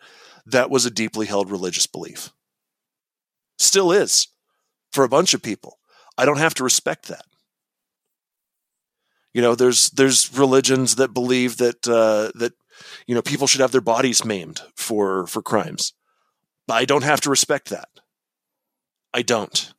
[0.45, 2.29] that was a deeply held religious belief.
[3.57, 4.27] Still is
[4.91, 5.79] for a bunch of people.
[6.17, 7.25] I don't have to respect that.
[9.33, 12.53] You know, there's there's religions that believe that uh, that
[13.05, 15.93] you know people should have their bodies maimed for for crimes.
[16.69, 17.87] I don't have to respect that.
[19.13, 19.71] I don't.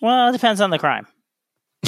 [0.00, 1.06] Well, it depends on the crime.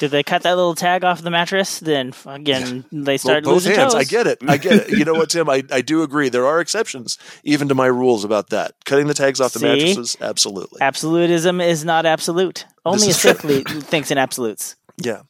[0.00, 1.78] Did they cut that little tag off the mattress?
[1.78, 3.92] Then again, they Well, started both losing hands.
[3.92, 4.00] toes.
[4.00, 4.38] I get it.
[4.48, 4.98] I get it.
[4.98, 5.48] You know what, Tim?
[5.48, 6.28] I, I do agree.
[6.30, 8.72] There are exceptions even to my rules about that.
[8.86, 9.66] Cutting the tags off the See?
[9.68, 10.80] mattresses, absolutely.
[10.80, 12.64] Absolutism is not absolute.
[12.84, 14.74] Only a sick thinks in absolutes.
[15.02, 15.22] Yeah.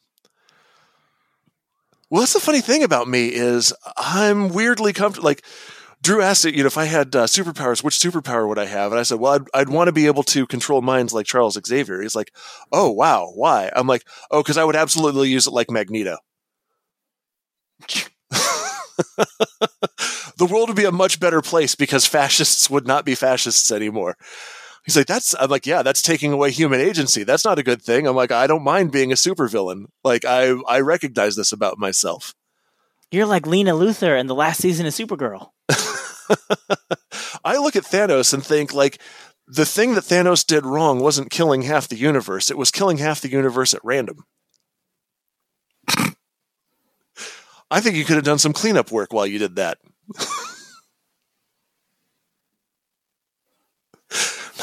[2.11, 5.25] Well, that's the funny thing about me is I'm weirdly comfortable.
[5.25, 5.45] Like
[6.03, 8.91] Drew asked it, you know, if I had uh, superpowers, which superpower would I have?
[8.91, 11.57] And I said, well, I'd, I'd want to be able to control minds like Charles
[11.65, 12.01] Xavier.
[12.01, 12.33] He's like,
[12.73, 13.71] oh wow, why?
[13.73, 16.17] I'm like, oh, because I would absolutely use it like Magneto.
[20.37, 24.17] the world would be a much better place because fascists would not be fascists anymore.
[24.83, 27.23] He's like, that's, I'm like, yeah, that's taking away human agency.
[27.23, 28.07] That's not a good thing.
[28.07, 29.85] I'm like, I don't mind being a supervillain.
[30.03, 32.33] Like, I, I recognize this about myself.
[33.11, 35.49] You're like Lena Luthor in the last season of Supergirl.
[37.43, 38.99] I look at Thanos and think, like,
[39.47, 43.21] the thing that Thanos did wrong wasn't killing half the universe, it was killing half
[43.21, 44.23] the universe at random.
[47.69, 49.77] I think you could have done some cleanup work while you did that.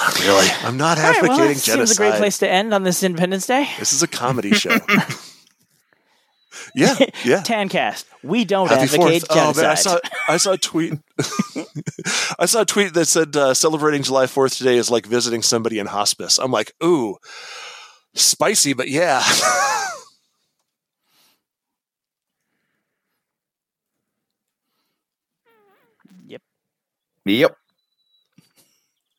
[0.08, 0.48] not really.
[0.62, 1.88] I'm not All right, advocating well, that genocide.
[1.88, 3.68] seems a great place to end on this Independence Day.
[3.78, 4.70] This is a comedy show.
[6.74, 7.42] yeah, yeah.
[7.44, 8.04] Tancast.
[8.22, 9.26] We don't Happy advocate Fourth.
[9.30, 9.62] Oh genocide.
[9.62, 9.98] man, I saw
[10.28, 10.94] I saw a tweet.
[12.38, 15.78] I saw a tweet that said uh, celebrating July Fourth today is like visiting somebody
[15.78, 16.38] in hospice.
[16.38, 17.16] I'm like, ooh,
[18.14, 19.22] spicy, but yeah.
[26.26, 26.42] Yep.
[27.24, 27.56] Yep.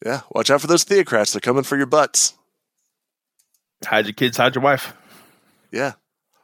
[0.05, 1.31] Yeah, watch out for those theocrats.
[1.33, 2.33] They're coming for your butts.
[3.85, 4.93] Hide your kids, hide your wife.
[5.71, 5.93] Yeah,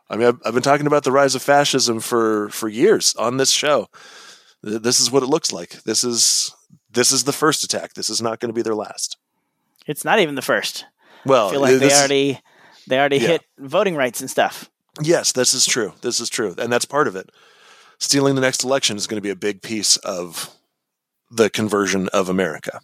[0.09, 3.37] I mean, I've, I've been talking about the rise of fascism for for years on
[3.37, 3.87] this show.
[4.63, 5.83] This is what it looks like.
[5.83, 6.53] This is
[6.89, 7.93] this is the first attack.
[7.93, 9.17] This is not going to be their last.
[9.85, 10.85] It's not even the first.
[11.25, 12.39] Well, I feel like they already
[12.87, 13.27] they already Yeah.
[13.27, 14.69] hit voting rights and stuff.
[15.01, 15.93] Yes, this is true.
[16.01, 16.55] This is true.
[16.57, 17.29] And that's part of it.
[17.99, 20.55] Stealing the next election is going to be a big piece of
[21.29, 22.79] the conversion of America.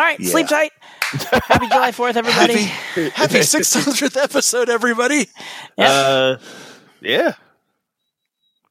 [0.00, 0.30] All right, Yeah.
[0.30, 0.72] sleep tight.
[1.02, 2.62] Happy July Fourth, everybody.
[2.62, 5.28] Happy, happy 600th episode, everybody.
[5.76, 5.90] Yep.
[5.90, 6.36] Uh,
[7.02, 7.34] yeah.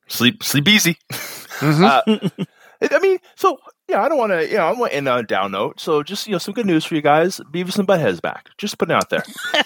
[0.08, 0.98] Sleep, sleep easy.
[1.12, 1.84] Mm-hmm.
[1.84, 2.46] Uh,
[2.82, 5.20] I mean, so yeah, I don't want to, you know, I want to end on
[5.20, 5.80] a down note.
[5.80, 7.40] So just you know, some good news for you guys.
[7.54, 8.50] Beavis and Butthead's back.
[8.58, 9.24] Just putting it out there.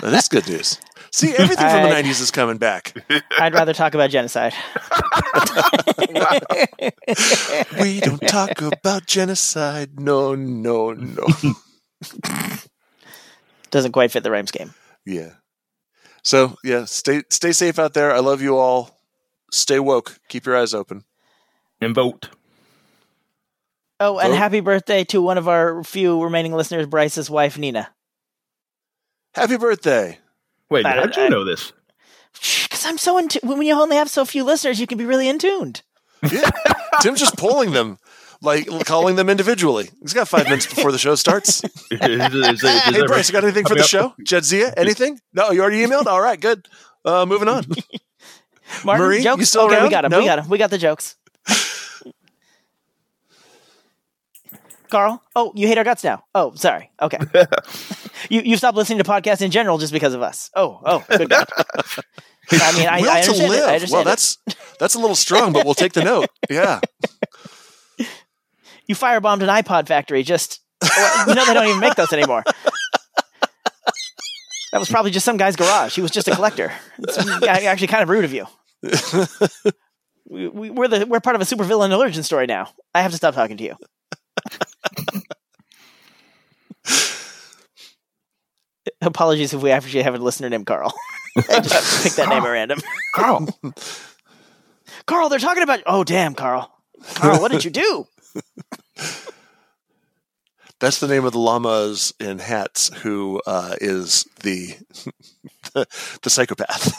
[0.00, 0.80] That is good news.
[1.14, 2.92] See, everything from the I- 90s is coming back.
[3.38, 4.52] I'd rather talk about genocide.
[7.80, 10.00] We don't talk about genocide.
[10.00, 11.26] No, no, no.
[13.70, 14.74] Doesn't quite fit the Rams game.
[15.06, 15.30] Yeah.
[16.24, 18.12] So, yeah, stay stay safe out there.
[18.12, 18.98] I love you all.
[19.52, 20.18] Stay woke.
[20.28, 21.04] Keep your eyes open.
[21.80, 22.30] And vote.
[24.00, 24.36] Oh, and Vote.
[24.36, 27.90] happy birthday to one of our few remaining listeners, Bryce's wife, Nina.
[29.34, 30.18] Happy birthday.
[30.70, 31.72] Wait, I- how'd you I- know this?
[32.64, 35.04] Because I'm so in tu- when you only have so few listeners, you can be
[35.04, 35.82] really in tuned.
[36.30, 36.50] Yeah.
[37.00, 37.98] Tim's just polling them,
[38.42, 39.90] like calling them individually.
[40.02, 41.62] He's got five minutes before the show starts.
[41.90, 44.14] Is- is- is- is Hey, there- Bryce, you got anything for coming the up- show?
[44.24, 45.20] Jadzia, anything?
[45.32, 46.06] No, you already emailed?
[46.06, 46.66] All right, good.
[47.04, 47.64] Uh, moving on.
[48.84, 49.38] Martin, Marie, jokes?
[49.40, 50.10] you still okay, we got him.
[50.10, 50.18] No?
[50.20, 50.48] We got him.
[50.48, 51.16] We got the jokes.
[54.94, 55.20] Carl?
[55.34, 56.24] Oh, you hate our guts now.
[56.36, 56.88] Oh, sorry.
[57.02, 57.18] Okay.
[58.30, 60.52] you you stopped listening to podcasts in general just because of us.
[60.54, 61.48] Oh, oh, good God.
[62.52, 63.50] I mean, I, Will I to live.
[63.50, 63.68] it.
[63.68, 64.04] I understand well, it.
[64.04, 64.38] that's
[64.78, 66.28] that's a little strong, but we'll take the note.
[66.48, 66.80] Yeah.
[68.86, 70.60] You firebombed an iPod factory just.
[70.82, 72.44] well, you know, they don't even make those anymore.
[74.72, 75.94] That was probably just some guy's garage.
[75.94, 76.70] He was just a collector.
[76.98, 78.46] It's actually kind of rude of you.
[80.26, 82.68] We, we, we're the we're part of a supervillain origin story now.
[82.94, 83.76] I have to stop talking to you.
[89.00, 90.92] Apologies if we actually have a listener named Carl.
[91.50, 92.80] I just picked that name at random.
[93.14, 93.48] Carl.
[95.06, 95.82] Carl, they're talking about.
[95.86, 96.70] Oh, damn, Carl.
[97.14, 98.06] Carl, what did you do?
[100.80, 104.76] That's the name of the llamas in hats who uh, is the,
[105.72, 105.86] the
[106.22, 106.92] the psychopath.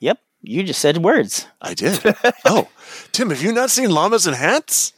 [0.00, 1.46] Yep, you just said words.
[1.60, 2.00] I did.
[2.44, 2.68] oh,
[3.12, 4.92] Tim, have you not seen llamas in hats?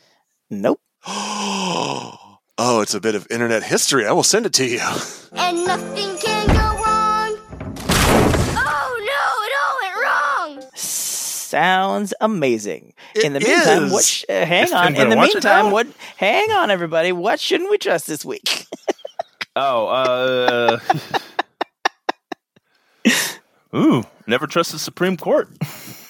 [0.50, 0.80] Nope.
[1.06, 4.06] oh, it's a bit of internet history.
[4.06, 4.80] I will send it to you.
[5.32, 7.38] And nothing can go wrong.
[8.56, 10.70] Oh no, it all went wrong.
[10.74, 12.94] Sounds amazing.
[13.14, 13.92] It in the meantime, is.
[13.92, 14.04] what?
[14.04, 14.86] Sh- uh, hang Yes, on.
[14.88, 15.86] In the gonna watch it meantime, what?
[16.16, 17.12] Hang on, everybody.
[17.12, 18.66] What shouldn't we trust this week?
[19.56, 20.78] Oh, uh.
[23.76, 25.48] Ooh, never trust the Supreme Court.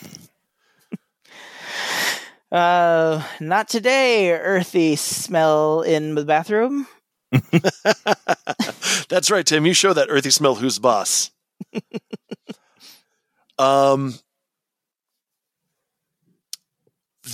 [2.54, 4.30] Uh, not today.
[4.32, 6.86] Earthy smell in the bathroom.
[9.08, 9.66] That's right, Tim.
[9.66, 11.32] You show that earthy smell who's boss.
[13.58, 14.14] um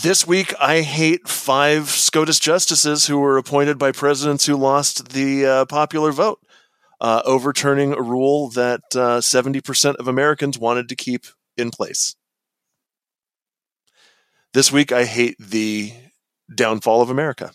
[0.03, 5.45] This week I hate five SCOTUS justices who were appointed by presidents who lost the
[5.45, 6.41] uh, popular vote,
[7.01, 11.27] uh, overturning a rule that uh, 70% of Americans wanted to keep
[11.57, 12.17] in place.
[14.53, 15.93] This week I hate the
[16.53, 17.53] downfall of America.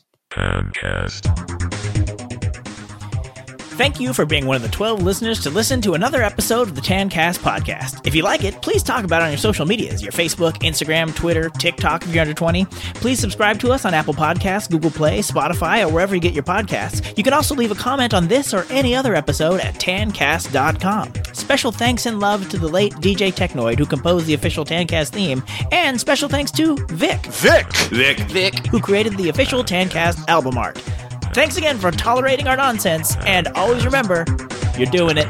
[3.76, 6.76] Thank you for being one of the 12 listeners to listen to another episode of
[6.76, 8.08] the Tancast podcast.
[8.08, 11.14] If you like it, please talk about it on your social medias your Facebook, Instagram,
[11.14, 12.64] Twitter, TikTok if you're under 20.
[12.96, 16.44] Please subscribe to us on Apple Podcasts, Google Play, Spotify, or wherever you get your
[16.44, 17.18] podcasts.
[17.18, 21.12] You can also leave a comment on this or any other episode at tancast.com.
[21.34, 25.44] Special thanks and love to the late DJ Technoid who composed the official Tancast theme,
[25.74, 27.68] and special thanks to Vic, Vic!
[27.90, 28.20] Vic.
[28.30, 28.68] Vic.
[28.68, 30.82] who created the official Tancast album art.
[31.36, 34.24] Thanks again for tolerating our nonsense, and always remember,
[34.78, 35.28] you're doing it.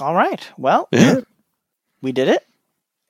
[0.00, 0.44] All right.
[0.58, 1.20] Well, Yeah.
[2.02, 2.44] we did it.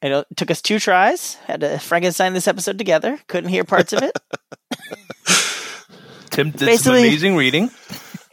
[0.02, 1.36] It took us two tries.
[1.46, 3.18] Had to Frankenstein this episode together.
[3.26, 4.14] Couldn't hear parts of it.
[6.30, 7.70] Tim did some amazing reading.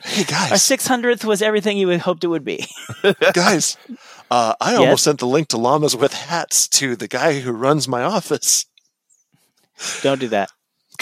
[0.03, 2.65] Hey, guys, Our six hundredth was everything you hoped it would be.
[3.34, 3.77] guys,
[4.30, 4.80] uh, I Yes?
[4.81, 8.65] almost sent the link to llamas with hats to the guy who runs my office
[10.02, 10.52] Don't do that.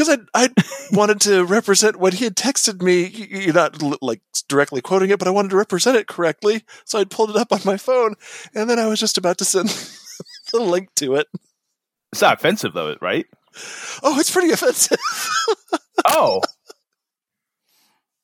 [0.01, 0.49] Because I I
[0.91, 3.03] wanted to represent what he had texted me.
[3.03, 6.63] y- y- You're not like directly quoting it, but I wanted to represent it correctly,
[6.85, 8.15] so I pulled it up on my phone,
[8.55, 9.69] and then I was just about to send
[10.51, 11.27] the link to it.
[12.11, 13.25] It's not offensive, though, right?
[14.03, 14.99] Oh, it's pretty offensive.
[16.03, 16.41] Oh.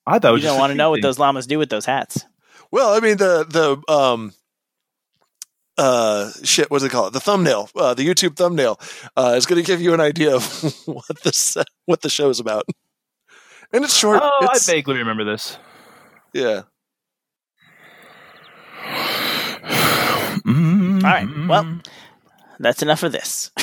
[0.07, 1.85] I thought it You was don't want to know what those llamas do with those
[1.85, 2.25] hats.
[2.71, 4.33] well, I mean the the um
[5.77, 8.79] uh shit what's it called the thumbnail uh, the youtube thumbnail
[9.15, 10.43] uh, is going to give you an idea of
[10.85, 11.55] what this
[11.85, 12.63] what the show is about
[13.71, 15.57] and it's short Oh, it's, I vaguely remember this.
[16.33, 16.63] yeah
[20.45, 21.05] Mm-hmm.
[21.05, 21.27] All right.
[21.47, 21.81] Well,
[22.59, 23.51] that's enough of this.